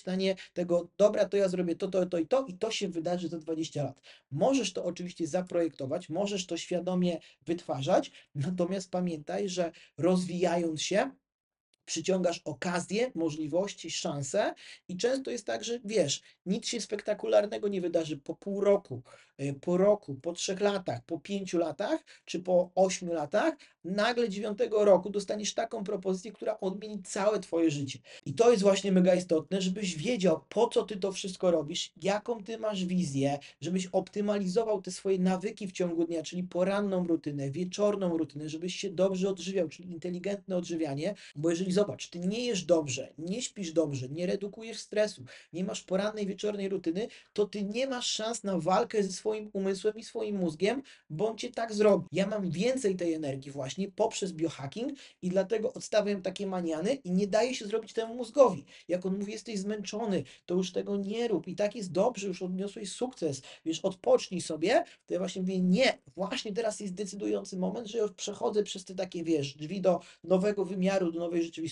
stanie 0.00 0.36
tego, 0.54 0.88
dobra, 0.96 1.28
to 1.28 1.36
ja 1.36 1.48
zrobię 1.48 1.76
to, 1.76 1.88
to, 1.88 2.06
to 2.06 2.18
i 2.18 2.26
to 2.26 2.46
i 2.46 2.54
to 2.54 2.70
się 2.70 2.88
wydarzy 2.88 3.28
za 3.28 3.38
20 3.38 3.84
lat. 3.84 4.00
Możesz 4.30 4.72
to 4.72 4.84
oczywiście 4.84 5.26
zaprojektować, 5.26 6.08
możesz 6.08 6.46
to 6.46 6.56
świadomie 6.56 7.18
wytwarzać, 7.46 8.10
natomiast 8.34 8.90
pamiętaj, 8.90 9.48
że 9.48 9.72
rozwijając 9.98 10.82
się, 10.82 11.10
przyciągasz 11.84 12.40
okazje, 12.44 13.10
możliwości, 13.14 13.90
szanse 13.90 14.54
i 14.88 14.96
często 14.96 15.30
jest 15.30 15.46
tak, 15.46 15.64
że 15.64 15.80
wiesz, 15.84 16.22
nic 16.46 16.66
się 16.66 16.80
spektakularnego 16.80 17.68
nie 17.68 17.80
wydarzy 17.80 18.16
po 18.16 18.34
pół 18.34 18.60
roku, 18.60 19.02
y, 19.40 19.54
po 19.60 19.76
roku, 19.76 20.14
po 20.14 20.32
trzech 20.32 20.60
latach, 20.60 21.04
po 21.06 21.20
pięciu 21.20 21.58
latach 21.58 22.04
czy 22.24 22.40
po 22.40 22.70
ośmiu 22.74 23.12
latach, 23.12 23.54
nagle 23.84 24.28
dziewiątego 24.28 24.84
roku 24.84 25.10
dostaniesz 25.10 25.54
taką 25.54 25.84
propozycję, 25.84 26.32
która 26.32 26.60
odmieni 26.60 27.02
całe 27.02 27.40
twoje 27.40 27.70
życie. 27.70 27.98
I 28.26 28.34
to 28.34 28.50
jest 28.50 28.62
właśnie 28.62 28.92
mega 28.92 29.14
istotne, 29.14 29.60
żebyś 29.60 29.96
wiedział, 29.96 30.44
po 30.48 30.68
co 30.68 30.82
ty 30.82 30.96
to 30.96 31.12
wszystko 31.12 31.50
robisz, 31.50 31.92
jaką 32.02 32.44
ty 32.44 32.58
masz 32.58 32.84
wizję, 32.84 33.38
żebyś 33.60 33.86
optymalizował 33.86 34.82
te 34.82 34.90
swoje 34.90 35.18
nawyki 35.18 35.68
w 35.68 35.72
ciągu 35.72 36.04
dnia, 36.04 36.22
czyli 36.22 36.42
poranną 36.42 37.06
rutynę, 37.06 37.50
wieczorną 37.50 38.18
rutynę, 38.18 38.48
żebyś 38.48 38.76
się 38.76 38.90
dobrze 38.90 39.28
odżywiał, 39.28 39.68
czyli 39.68 39.90
inteligentne 39.90 40.56
odżywianie, 40.56 41.14
bo 41.36 41.50
jeżeli 41.50 41.72
zobacz, 41.74 42.10
ty 42.10 42.18
nie 42.18 42.46
jesz 42.46 42.64
dobrze, 42.64 43.12
nie 43.18 43.42
śpisz 43.42 43.72
dobrze, 43.72 44.08
nie 44.08 44.26
redukujesz 44.26 44.78
stresu, 44.78 45.24
nie 45.52 45.64
masz 45.64 45.82
porannej, 45.82 46.26
wieczornej 46.26 46.68
rutyny, 46.68 47.08
to 47.32 47.46
ty 47.46 47.64
nie 47.64 47.86
masz 47.86 48.06
szans 48.06 48.44
na 48.44 48.58
walkę 48.58 49.02
ze 49.02 49.12
swoim 49.12 49.50
umysłem 49.52 49.94
i 49.96 50.04
swoim 50.04 50.36
mózgiem, 50.36 50.82
on 51.18 51.38
cię 51.38 51.50
tak 51.50 51.74
zrobi. 51.74 52.06
Ja 52.12 52.26
mam 52.26 52.50
więcej 52.50 52.96
tej 52.96 53.14
energii 53.14 53.50
właśnie 53.50 53.90
poprzez 53.90 54.32
biohacking 54.32 54.98
i 55.22 55.28
dlatego 55.28 55.72
odstawiam 55.72 56.22
takie 56.22 56.46
maniany 56.46 56.94
i 56.94 57.10
nie 57.12 57.26
daje 57.26 57.54
się 57.54 57.66
zrobić 57.66 57.92
temu 57.92 58.14
mózgowi. 58.14 58.64
Jak 58.88 59.06
on 59.06 59.18
mówi, 59.18 59.32
jesteś 59.32 59.58
zmęczony, 59.58 60.24
to 60.46 60.54
już 60.54 60.72
tego 60.72 60.96
nie 60.96 61.28
rób 61.28 61.48
i 61.48 61.54
tak 61.54 61.76
jest 61.76 61.92
dobrze, 61.92 62.26
już 62.26 62.42
odniosłeś 62.42 62.92
sukces, 62.92 63.42
wiesz, 63.64 63.80
odpocznij 63.80 64.40
sobie, 64.40 64.84
to 65.06 65.14
ja 65.14 65.18
właśnie 65.18 65.42
mówię, 65.42 65.60
nie, 65.60 65.98
właśnie 66.16 66.52
teraz 66.52 66.80
jest 66.80 66.94
decydujący 66.94 67.56
moment, 67.56 67.88
że 67.88 67.98
już 67.98 68.12
przechodzę 68.12 68.62
przez 68.62 68.84
te 68.84 68.94
takie, 68.94 69.24
wiesz, 69.24 69.54
drzwi 69.54 69.80
do 69.80 70.00
nowego 70.24 70.64
wymiaru, 70.64 71.12
do 71.12 71.18
nowej 71.20 71.42
rzeczywistości 71.42 71.63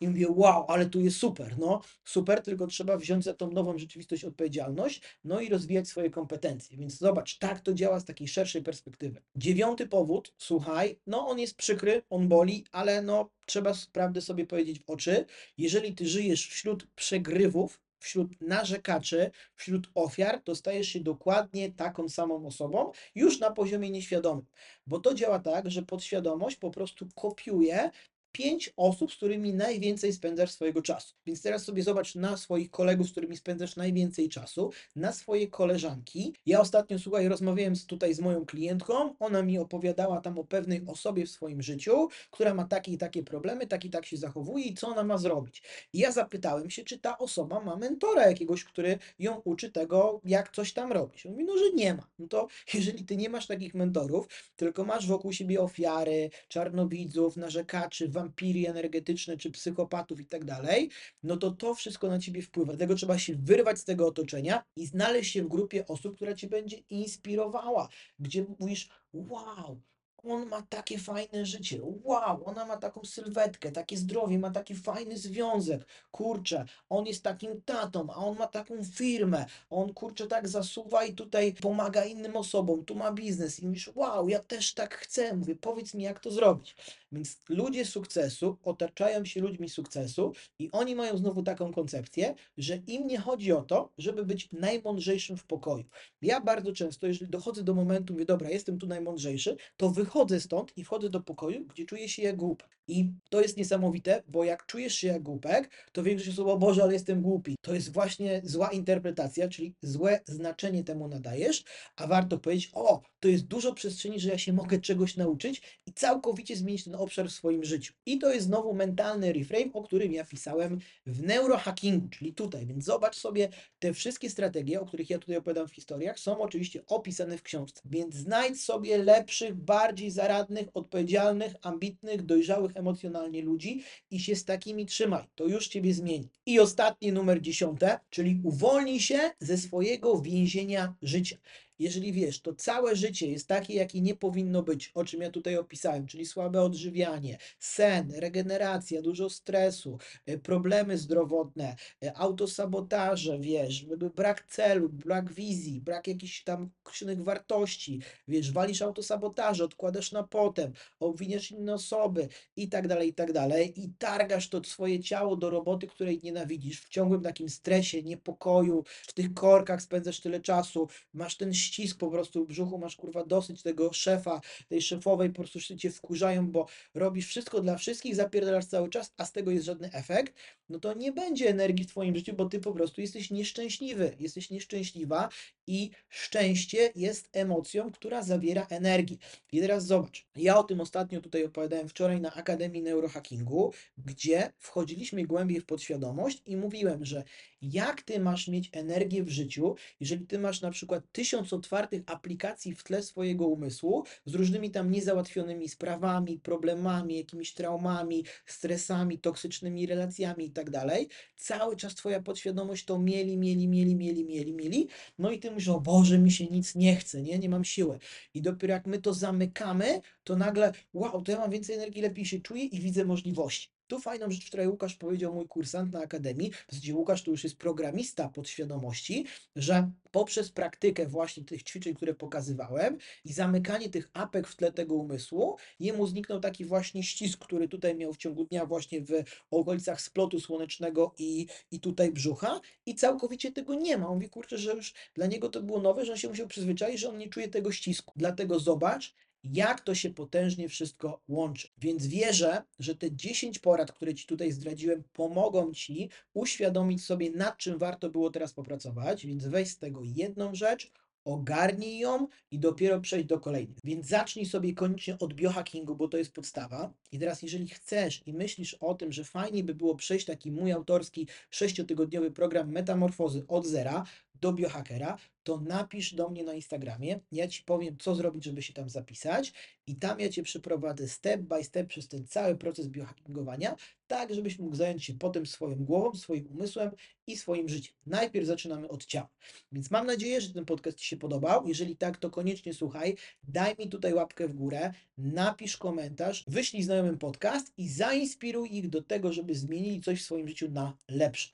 i 0.00 0.08
mówię, 0.08 0.26
wow, 0.28 0.64
ale 0.68 0.86
tu 0.86 1.00
jest 1.00 1.16
super, 1.16 1.58
no, 1.58 1.80
super, 2.04 2.42
tylko 2.42 2.66
trzeba 2.66 2.96
wziąć 2.96 3.24
za 3.24 3.34
tą 3.34 3.50
nową 3.50 3.78
rzeczywistość 3.78 4.24
odpowiedzialność, 4.24 5.02
no 5.24 5.40
i 5.40 5.48
rozwijać 5.48 5.88
swoje 5.88 6.10
kompetencje. 6.10 6.78
Więc 6.78 6.98
zobacz, 6.98 7.38
tak 7.38 7.60
to 7.60 7.74
działa 7.74 8.00
z 8.00 8.04
takiej 8.04 8.28
szerszej 8.28 8.62
perspektywy. 8.62 9.22
Dziewiąty 9.36 9.86
powód, 9.86 10.34
słuchaj, 10.38 11.00
no 11.06 11.28
on 11.28 11.38
jest 11.38 11.56
przykry, 11.56 12.02
on 12.10 12.28
boli, 12.28 12.64
ale 12.72 13.02
no 13.02 13.30
trzeba 13.46 13.72
prawdę 13.92 14.20
sobie 14.20 14.46
powiedzieć 14.46 14.80
w 14.80 14.90
oczy. 14.90 15.24
Jeżeli 15.58 15.94
ty 15.94 16.06
żyjesz 16.06 16.48
wśród 16.48 16.86
przegrywów, 16.94 17.80
wśród 17.98 18.40
narzekaczy, 18.40 19.30
wśród 19.54 19.90
ofiar, 19.94 20.40
to 20.44 20.54
stajesz 20.54 20.88
się 20.88 21.00
dokładnie 21.00 21.72
taką 21.72 22.08
samą 22.08 22.46
osobą, 22.46 22.92
już 23.14 23.40
na 23.40 23.50
poziomie 23.50 23.90
nieświadomym. 23.90 24.46
Bo 24.86 25.00
to 25.00 25.14
działa 25.14 25.38
tak, 25.38 25.70
że 25.70 25.82
podświadomość 25.82 26.56
po 26.56 26.70
prostu 26.70 27.06
kopiuje 27.14 27.90
pięć 28.32 28.72
osób, 28.76 29.12
z 29.12 29.16
którymi 29.16 29.54
najwięcej 29.54 30.12
spędzasz 30.12 30.50
swojego 30.50 30.82
czasu. 30.82 31.14
Więc 31.26 31.42
teraz 31.42 31.64
sobie 31.64 31.82
zobacz 31.82 32.14
na 32.14 32.36
swoich 32.36 32.70
kolegów, 32.70 33.08
z 33.08 33.10
którymi 33.10 33.36
spędzasz 33.36 33.76
najwięcej 33.76 34.28
czasu, 34.28 34.70
na 34.96 35.12
swoje 35.12 35.48
koleżanki. 35.48 36.34
Ja 36.46 36.60
ostatnio, 36.60 36.98
słuchaj, 36.98 37.28
rozmawiałem 37.28 37.74
tutaj 37.88 38.14
z 38.14 38.20
moją 38.20 38.46
klientką, 38.46 39.14
ona 39.18 39.42
mi 39.42 39.58
opowiadała 39.58 40.20
tam 40.20 40.38
o 40.38 40.44
pewnej 40.44 40.82
osobie 40.86 41.26
w 41.26 41.30
swoim 41.30 41.62
życiu, 41.62 42.08
która 42.30 42.54
ma 42.54 42.64
takie 42.64 42.92
i 42.92 42.98
takie 42.98 43.22
problemy, 43.22 43.66
tak 43.66 43.84
i 43.84 43.90
tak 43.90 44.06
się 44.06 44.16
zachowuje 44.16 44.64
i 44.64 44.74
co 44.74 44.88
ona 44.88 45.04
ma 45.04 45.18
zrobić. 45.18 45.62
I 45.92 45.98
ja 45.98 46.12
zapytałem 46.12 46.70
się, 46.70 46.84
czy 46.84 46.98
ta 46.98 47.18
osoba 47.18 47.60
ma 47.60 47.76
mentora 47.76 48.28
jakiegoś, 48.28 48.64
który 48.64 48.98
ją 49.18 49.40
uczy 49.44 49.72
tego, 49.72 50.20
jak 50.24 50.52
coś 50.52 50.72
tam 50.72 50.92
robić. 50.92 51.26
On 51.26 51.32
mówi, 51.32 51.44
no, 51.44 51.58
że 51.58 51.72
nie 51.74 51.94
ma. 51.94 52.08
No 52.18 52.28
to 52.28 52.48
jeżeli 52.74 53.04
ty 53.04 53.16
nie 53.16 53.28
masz 53.28 53.46
takich 53.46 53.74
mentorów, 53.74 54.28
tylko 54.56 54.84
masz 54.84 55.06
wokół 55.06 55.32
siebie 55.32 55.60
ofiary, 55.60 56.30
czarnowidzów, 56.48 57.36
narzekaczy, 57.36 58.08
wampirii 58.18 58.66
energetyczne, 58.66 59.36
czy 59.36 59.50
psychopatów 59.50 60.20
i 60.20 60.26
tak 60.26 60.44
dalej, 60.44 60.90
no 61.22 61.36
to 61.36 61.50
to 61.50 61.74
wszystko 61.74 62.08
na 62.08 62.18
ciebie 62.18 62.42
wpływa. 62.42 62.72
Dlatego 62.72 62.94
trzeba 62.94 63.18
się 63.18 63.34
wyrwać 63.34 63.78
z 63.78 63.84
tego 63.84 64.06
otoczenia 64.06 64.64
i 64.76 64.86
znaleźć 64.86 65.32
się 65.32 65.42
w 65.42 65.48
grupie 65.48 65.86
osób, 65.86 66.16
która 66.16 66.34
cię 66.34 66.48
będzie 66.48 66.76
inspirowała, 66.90 67.88
gdzie 68.18 68.44
mówisz, 68.58 68.88
wow, 69.12 69.80
on 70.24 70.48
ma 70.48 70.62
takie 70.62 70.98
fajne 70.98 71.46
życie. 71.46 71.80
Wow, 71.82 72.42
ona 72.44 72.66
ma 72.66 72.76
taką 72.76 73.04
sylwetkę, 73.04 73.72
takie 73.72 73.96
zdrowie, 73.96 74.38
ma 74.38 74.50
taki 74.50 74.74
fajny 74.74 75.18
związek. 75.18 75.86
Kurczę, 76.10 76.64
on 76.88 77.06
jest 77.06 77.22
takim 77.22 77.62
tatą, 77.62 78.10
a 78.10 78.16
on 78.16 78.38
ma 78.38 78.46
taką 78.46 78.84
firmę. 78.84 79.46
On 79.70 79.94
kurczę 79.94 80.26
tak 80.26 80.48
zasuwa 80.48 81.04
i 81.04 81.14
tutaj 81.14 81.52
pomaga 81.52 82.04
innym 82.04 82.36
osobom. 82.36 82.84
Tu 82.84 82.94
ma 82.94 83.12
biznes 83.12 83.60
i 83.60 83.66
mówisz, 83.66 83.90
wow, 83.94 84.28
ja 84.28 84.38
też 84.38 84.74
tak 84.74 84.94
chcę. 84.94 85.36
Mówię, 85.36 85.56
powiedz 85.56 85.94
mi, 85.94 86.04
jak 86.04 86.20
to 86.20 86.30
zrobić. 86.30 86.76
Więc 87.12 87.40
ludzie 87.48 87.84
sukcesu 87.84 88.56
otaczają 88.62 89.24
się 89.24 89.40
ludźmi 89.40 89.68
sukcesu 89.68 90.32
i 90.58 90.70
oni 90.72 90.94
mają 90.94 91.16
znowu 91.16 91.42
taką 91.42 91.72
koncepcję, 91.72 92.34
że 92.56 92.76
im 92.76 93.06
nie 93.06 93.18
chodzi 93.18 93.52
o 93.52 93.62
to, 93.62 93.92
żeby 93.98 94.24
być 94.24 94.48
najmądrzejszym 94.52 95.36
w 95.36 95.44
pokoju. 95.44 95.84
Ja 96.22 96.40
bardzo 96.40 96.72
często, 96.72 97.06
jeżeli 97.06 97.30
dochodzę 97.30 97.64
do 97.64 97.74
momentu, 97.74 98.12
mówię, 98.12 98.24
dobra, 98.24 98.50
jestem 98.50 98.78
tu 98.78 98.86
najmądrzejszy, 98.86 99.56
to 99.76 99.90
wychodzę 99.90 100.40
stąd 100.40 100.72
i 100.76 100.84
wchodzę 100.84 101.10
do 101.10 101.20
pokoju, 101.20 101.66
gdzie 101.66 101.84
czuję 101.84 102.08
się 102.08 102.22
jak 102.22 102.36
głupek. 102.36 102.78
I 102.88 103.12
to 103.30 103.40
jest 103.40 103.56
niesamowite, 103.56 104.22
bo 104.28 104.44
jak 104.44 104.66
czujesz 104.66 104.94
się 104.94 105.08
jak 105.08 105.22
głupek, 105.22 105.70
to 105.92 106.02
większość 106.02 106.30
osób, 106.30 106.48
o 106.48 106.58
Boże, 106.58 106.82
ale 106.82 106.92
jestem 106.92 107.22
głupi. 107.22 107.54
To 107.60 107.74
jest 107.74 107.92
właśnie 107.92 108.40
zła 108.44 108.70
interpretacja, 108.70 109.48
czyli 109.48 109.74
złe 109.82 110.20
znaczenie 110.26 110.84
temu 110.84 111.08
nadajesz, 111.08 111.64
a 111.96 112.06
warto 112.06 112.38
powiedzieć, 112.38 112.70
o, 112.72 113.02
to 113.20 113.28
jest 113.28 113.46
dużo 113.46 113.74
przestrzeni, 113.74 114.20
że 114.20 114.28
ja 114.28 114.38
się 114.38 114.52
mogę 114.52 114.80
czegoś 114.80 115.16
nauczyć 115.16 115.80
i 115.86 115.92
całkowicie 115.92 116.56
zmienić 116.56 116.84
ten 116.84 116.94
obszar 116.98 117.28
w 117.28 117.32
swoim 117.32 117.64
życiu. 117.64 117.92
I 118.06 118.18
to 118.18 118.32
jest 118.32 118.46
znowu 118.46 118.74
mentalny 118.74 119.32
reframe, 119.32 119.72
o 119.72 119.82
którym 119.82 120.12
ja 120.12 120.24
pisałem 120.24 120.78
w 121.06 121.22
neurohackingu, 121.22 122.08
czyli 122.08 122.34
tutaj. 122.34 122.66
Więc 122.66 122.84
zobacz 122.84 123.16
sobie 123.16 123.48
te 123.78 123.94
wszystkie 123.94 124.30
strategie, 124.30 124.80
o 124.80 124.86
których 124.86 125.10
ja 125.10 125.18
tutaj 125.18 125.36
opowiadam 125.36 125.68
w 125.68 125.74
historiach, 125.74 126.18
są 126.18 126.40
oczywiście 126.40 126.86
opisane 126.86 127.38
w 127.38 127.42
książce. 127.42 127.82
Więc 127.84 128.14
znajdź 128.14 128.60
sobie 128.60 128.98
lepszych, 128.98 129.54
bardziej 129.54 130.10
zaradnych, 130.10 130.68
odpowiedzialnych, 130.74 131.54
ambitnych, 131.62 132.22
dojrzałych 132.22 132.76
emocjonalnie 132.76 133.42
ludzi 133.42 133.82
i 134.10 134.20
się 134.20 134.36
z 134.36 134.44
takimi 134.44 134.86
trzymaj. 134.86 135.24
To 135.34 135.46
już 135.46 135.68
ciebie 135.68 135.94
zmieni. 135.94 136.28
I 136.46 136.60
ostatnie 136.60 137.12
numer 137.12 137.40
dziesiąte, 137.40 138.00
czyli 138.10 138.40
uwolnij 138.44 139.00
się 139.00 139.30
ze 139.40 139.58
swojego 139.58 140.20
więzienia 140.20 140.94
życia 141.02 141.36
jeżeli 141.78 142.12
wiesz, 142.12 142.40
to 142.40 142.54
całe 142.54 142.96
życie 142.96 143.26
jest 143.26 143.48
takie, 143.48 143.74
jakie 143.74 144.00
nie 144.00 144.14
powinno 144.14 144.62
być, 144.62 144.90
o 144.94 145.04
czym 145.04 145.22
ja 145.22 145.30
tutaj 145.30 145.56
opisałem, 145.56 146.06
czyli 146.06 146.26
słabe 146.26 146.62
odżywianie, 146.62 147.38
sen, 147.58 148.12
regeneracja, 148.16 149.02
dużo 149.02 149.30
stresu, 149.30 149.98
e, 150.26 150.38
problemy 150.38 150.98
zdrowotne, 150.98 151.76
e, 152.04 152.16
autosabotaże, 152.16 153.38
wiesz, 153.38 153.86
brak 154.16 154.46
celu, 154.46 154.88
brak 154.88 155.32
wizji, 155.32 155.80
brak 155.80 156.06
jakichś 156.06 156.42
tam 156.42 156.70
określonych 156.84 157.22
wartości, 157.22 158.00
wiesz, 158.28 158.52
walisz 158.52 158.82
autosabotaże, 158.82 159.64
odkładasz 159.64 160.12
na 160.12 160.22
potem, 160.22 160.72
obwiniasz 161.00 161.50
inne 161.50 161.74
osoby 161.74 162.28
i 162.56 162.68
tak 162.68 162.88
dalej, 162.88 163.08
i 163.08 163.14
tak 163.14 163.32
dalej 163.32 163.80
i 163.80 163.92
targasz 163.98 164.48
to 164.48 164.64
swoje 164.64 165.00
ciało 165.00 165.36
do 165.36 165.50
roboty, 165.50 165.86
której 165.86 166.20
nienawidzisz, 166.22 166.80
w 166.80 166.88
ciągłym 166.88 167.22
takim 167.22 167.48
stresie, 167.48 168.02
niepokoju, 168.02 168.84
w 168.86 169.12
tych 169.12 169.34
korkach 169.34 169.82
spędzasz 169.82 170.20
tyle 170.20 170.40
czasu, 170.40 170.88
masz 171.14 171.36
ten 171.36 171.54
ścisk 171.68 171.98
po 171.98 172.10
prostu 172.10 172.44
w 172.44 172.48
brzuchu, 172.48 172.78
masz 172.78 172.96
kurwa 172.96 173.24
dosyć 173.24 173.62
tego 173.62 173.92
szefa, 173.92 174.40
tej 174.68 174.82
szefowej, 174.82 175.28
po 175.28 175.34
prostu 175.34 175.60
cię 175.60 175.90
wkurzają, 175.90 176.50
bo 176.50 176.66
robisz 176.94 177.26
wszystko 177.26 177.60
dla 177.60 177.76
wszystkich, 177.76 178.14
zapierdalasz 178.14 178.66
cały 178.66 178.88
czas, 178.90 179.12
a 179.16 179.24
z 179.24 179.32
tego 179.32 179.50
jest 179.50 179.66
żadny 179.66 179.92
efekt, 179.92 180.34
no 180.68 180.78
to 180.78 180.94
nie 180.94 181.12
będzie 181.12 181.48
energii 181.48 181.84
w 181.84 181.88
twoim 181.88 182.16
życiu, 182.16 182.32
bo 182.34 182.46
ty 182.46 182.60
po 182.60 182.72
prostu 182.72 183.00
jesteś 183.00 183.30
nieszczęśliwy, 183.30 184.16
jesteś 184.18 184.50
nieszczęśliwa 184.50 185.28
i 185.68 185.90
szczęście 186.08 186.92
jest 186.94 187.28
emocją, 187.32 187.92
która 187.92 188.22
zawiera 188.22 188.66
energię. 188.70 189.16
I 189.52 189.60
teraz 189.60 189.86
zobacz, 189.86 190.26
ja 190.36 190.58
o 190.58 190.64
tym 190.64 190.80
ostatnio 190.80 191.20
tutaj 191.20 191.44
opowiadałem 191.44 191.88
wczoraj 191.88 192.20
na 192.20 192.34
Akademii 192.34 192.82
Neurohackingu, 192.82 193.72
gdzie 193.98 194.52
wchodziliśmy 194.58 195.24
głębiej 195.24 195.60
w 195.60 195.66
podświadomość 195.66 196.42
i 196.46 196.56
mówiłem, 196.56 197.04
że 197.04 197.24
jak 197.62 198.02
ty 198.02 198.20
masz 198.20 198.48
mieć 198.48 198.70
energię 198.72 199.24
w 199.24 199.28
życiu, 199.28 199.74
jeżeli 200.00 200.26
ty 200.26 200.38
masz 200.38 200.60
na 200.60 200.70
przykład 200.70 201.04
tysiąc 201.12 201.52
otwartych 201.52 202.02
aplikacji 202.06 202.74
w 202.74 202.84
tle 202.84 203.02
swojego 203.02 203.46
umysłu 203.46 204.04
z 204.24 204.34
różnymi 204.34 204.70
tam 204.70 204.90
niezałatwionymi 204.90 205.68
sprawami, 205.68 206.38
problemami, 206.38 207.16
jakimiś 207.16 207.54
traumami, 207.54 208.24
stresami, 208.46 209.18
toksycznymi 209.18 209.86
relacjami 209.86 210.46
i 210.46 210.50
tak 210.50 210.70
dalej. 210.70 211.08
Cały 211.36 211.76
czas 211.76 211.94
twoja 211.94 212.22
podświadomość 212.22 212.84
to 212.84 212.98
mieli, 212.98 213.36
mieli, 213.36 213.68
mieli, 213.68 213.96
mieli, 213.96 214.24
mieli, 214.24 214.52
mieli. 214.52 214.88
No 215.18 215.30
i 215.30 215.38
ty 215.38 215.50
myślisz, 215.58 215.74
o 215.74 215.80
Boże, 215.80 216.18
mi 216.18 216.30
się 216.30 216.46
nic 216.46 216.74
nie 216.74 216.96
chce, 216.96 217.22
nie, 217.22 217.38
nie 217.38 217.48
mam 217.48 217.64
siły. 217.64 217.98
I 218.34 218.42
dopiero 218.42 218.74
jak 218.74 218.86
my 218.86 218.98
to 218.98 219.14
zamykamy, 219.14 220.00
to 220.24 220.36
nagle, 220.36 220.72
wow, 220.92 221.22
to 221.22 221.32
ja 221.32 221.38
mam 221.38 221.50
więcej 221.50 221.76
energii, 221.76 222.02
lepiej 222.02 222.24
się 222.24 222.40
czuję 222.40 222.64
i 222.64 222.80
widzę 222.80 223.04
możliwości. 223.04 223.77
Tu 223.88 224.00
fajną 224.00 224.30
rzecz 224.30 224.46
wczoraj 224.46 224.68
Łukasz 224.68 224.94
powiedział, 224.94 225.34
mój 225.34 225.48
kursant 225.48 225.92
na 225.92 226.00
Akademii, 226.00 226.52
w 226.52 226.72
zasadzie 226.72 226.94
Łukasz 226.94 227.22
to 227.22 227.30
już 227.30 227.44
jest 227.44 227.56
programista 227.56 228.28
podświadomości, 228.28 229.26
że 229.56 229.90
poprzez 230.10 230.52
praktykę 230.52 231.06
właśnie 231.06 231.44
tych 231.44 231.62
ćwiczeń, 231.62 231.94
które 231.94 232.14
pokazywałem 232.14 232.98
i 233.24 233.32
zamykanie 233.32 233.90
tych 233.90 234.10
apek 234.12 234.48
w 234.48 234.56
tle 234.56 234.72
tego 234.72 234.94
umysłu, 234.94 235.56
jemu 235.80 236.06
zniknął 236.06 236.40
taki 236.40 236.64
właśnie 236.64 237.02
ścisk, 237.02 237.38
który 237.44 237.68
tutaj 237.68 237.96
miał 237.96 238.12
w 238.12 238.16
ciągu 238.16 238.44
dnia 238.44 238.66
właśnie 238.66 239.00
w 239.00 239.10
okolicach 239.50 240.00
splotu 240.00 240.40
słonecznego 240.40 241.14
i, 241.18 241.46
i 241.70 241.80
tutaj 241.80 242.12
brzucha 242.12 242.60
i 242.86 242.94
całkowicie 242.94 243.52
tego 243.52 243.74
nie 243.74 243.98
ma. 243.98 244.08
On 244.08 244.14
mówi, 244.14 244.30
kurczę, 244.30 244.58
że 244.58 244.74
już 244.74 244.94
dla 245.14 245.26
niego 245.26 245.48
to 245.48 245.62
było 245.62 245.80
nowe, 245.80 246.04
że 246.04 246.12
on 246.12 246.18
się 246.18 246.28
musiał 246.28 246.46
przyzwyczaić, 246.46 247.00
że 247.00 247.08
on 247.08 247.18
nie 247.18 247.28
czuje 247.28 247.48
tego 247.48 247.72
ścisku. 247.72 248.12
Dlatego 248.16 248.58
zobacz, 248.60 249.14
jak 249.52 249.80
to 249.80 249.94
się 249.94 250.10
potężnie 250.10 250.68
wszystko 250.68 251.20
łączy. 251.28 251.68
Więc 251.78 252.06
wierzę, 252.06 252.62
że 252.78 252.94
te 252.94 253.12
10 253.12 253.58
porad, 253.58 253.92
które 253.92 254.14
Ci 254.14 254.26
tutaj 254.26 254.52
zdradziłem, 254.52 255.02
pomogą 255.12 255.72
Ci 255.72 256.10
uświadomić 256.34 257.04
sobie, 257.04 257.30
nad 257.30 257.58
czym 257.58 257.78
warto 257.78 258.10
było 258.10 258.30
teraz 258.30 258.52
popracować. 258.52 259.26
Więc 259.26 259.46
weź 259.46 259.68
z 259.68 259.78
tego 259.78 260.00
jedną 260.04 260.54
rzecz, 260.54 260.92
ogarnij 261.24 261.98
ją 261.98 262.28
i 262.50 262.58
dopiero 262.58 263.00
przejść 263.00 263.26
do 263.26 263.40
kolejnych. 263.40 263.78
Więc 263.84 264.06
zacznij 264.06 264.46
sobie 264.46 264.74
koniecznie 264.74 265.18
od 265.18 265.34
biohackingu, 265.34 265.96
bo 265.96 266.08
to 266.08 266.18
jest 266.18 266.32
podstawa. 266.32 266.92
I 267.12 267.18
teraz, 267.18 267.42
jeżeli 267.42 267.68
chcesz 267.68 268.22
i 268.26 268.32
myślisz 268.32 268.74
o 268.74 268.94
tym, 268.94 269.12
że 269.12 269.24
fajnie 269.24 269.64
by 269.64 269.74
było 269.74 269.94
przejść 269.94 270.26
taki 270.26 270.52
mój 270.52 270.72
autorski 270.72 271.26
sześciotygodniowy 271.50 272.30
program 272.30 272.72
metamorfozy 272.72 273.44
od 273.48 273.66
zera 273.66 274.04
do 274.40 274.52
biohackera, 274.52 275.18
to 275.48 275.60
napisz 275.60 276.14
do 276.14 276.28
mnie 276.28 276.44
na 276.44 276.54
Instagramie. 276.54 277.20
Ja 277.32 277.48
ci 277.48 277.62
powiem, 277.62 277.96
co 277.98 278.14
zrobić, 278.14 278.44
żeby 278.44 278.62
się 278.62 278.72
tam 278.72 278.88
zapisać, 278.88 279.52
i 279.86 279.96
tam 279.96 280.20
ja 280.20 280.28
cię 280.28 280.42
przeprowadzę 280.42 281.08
step 281.08 281.40
by 281.40 281.64
step 281.64 281.86
przez 281.86 282.08
ten 282.08 282.26
cały 282.26 282.56
proces 282.56 282.88
biohackingowania, 282.88 283.76
tak 284.06 284.34
żebyś 284.34 284.58
mógł 284.58 284.76
zająć 284.76 285.04
się 285.04 285.14
potem 285.14 285.46
swoją 285.46 285.84
głową, 285.84 286.14
swoim 286.14 286.46
umysłem 286.46 286.90
i 287.26 287.36
swoim 287.36 287.68
życiem. 287.68 287.94
Najpierw 288.06 288.46
zaczynamy 288.46 288.88
od 288.88 289.04
ciała. 289.04 289.28
Więc 289.72 289.90
mam 289.90 290.06
nadzieję, 290.06 290.40
że 290.40 290.54
ten 290.54 290.64
podcast 290.64 290.98
Ci 290.98 291.06
się 291.06 291.16
podobał. 291.16 291.68
Jeżeli 291.68 291.96
tak, 291.96 292.16
to 292.16 292.30
koniecznie 292.30 292.74
słuchaj. 292.74 293.16
Daj 293.42 293.76
mi 293.78 293.88
tutaj 293.88 294.14
łapkę 294.14 294.48
w 294.48 294.54
górę, 294.54 294.92
napisz 295.18 295.76
komentarz, 295.76 296.44
wyślij 296.46 296.82
znajomym 296.82 297.18
podcast 297.18 297.72
i 297.76 297.88
zainspiruj 297.88 298.76
ich 298.76 298.88
do 298.88 299.02
tego, 299.02 299.32
żeby 299.32 299.54
zmienili 299.54 300.00
coś 300.00 300.20
w 300.20 300.24
swoim 300.24 300.48
życiu 300.48 300.70
na 300.70 300.96
lepsze. 301.08 301.48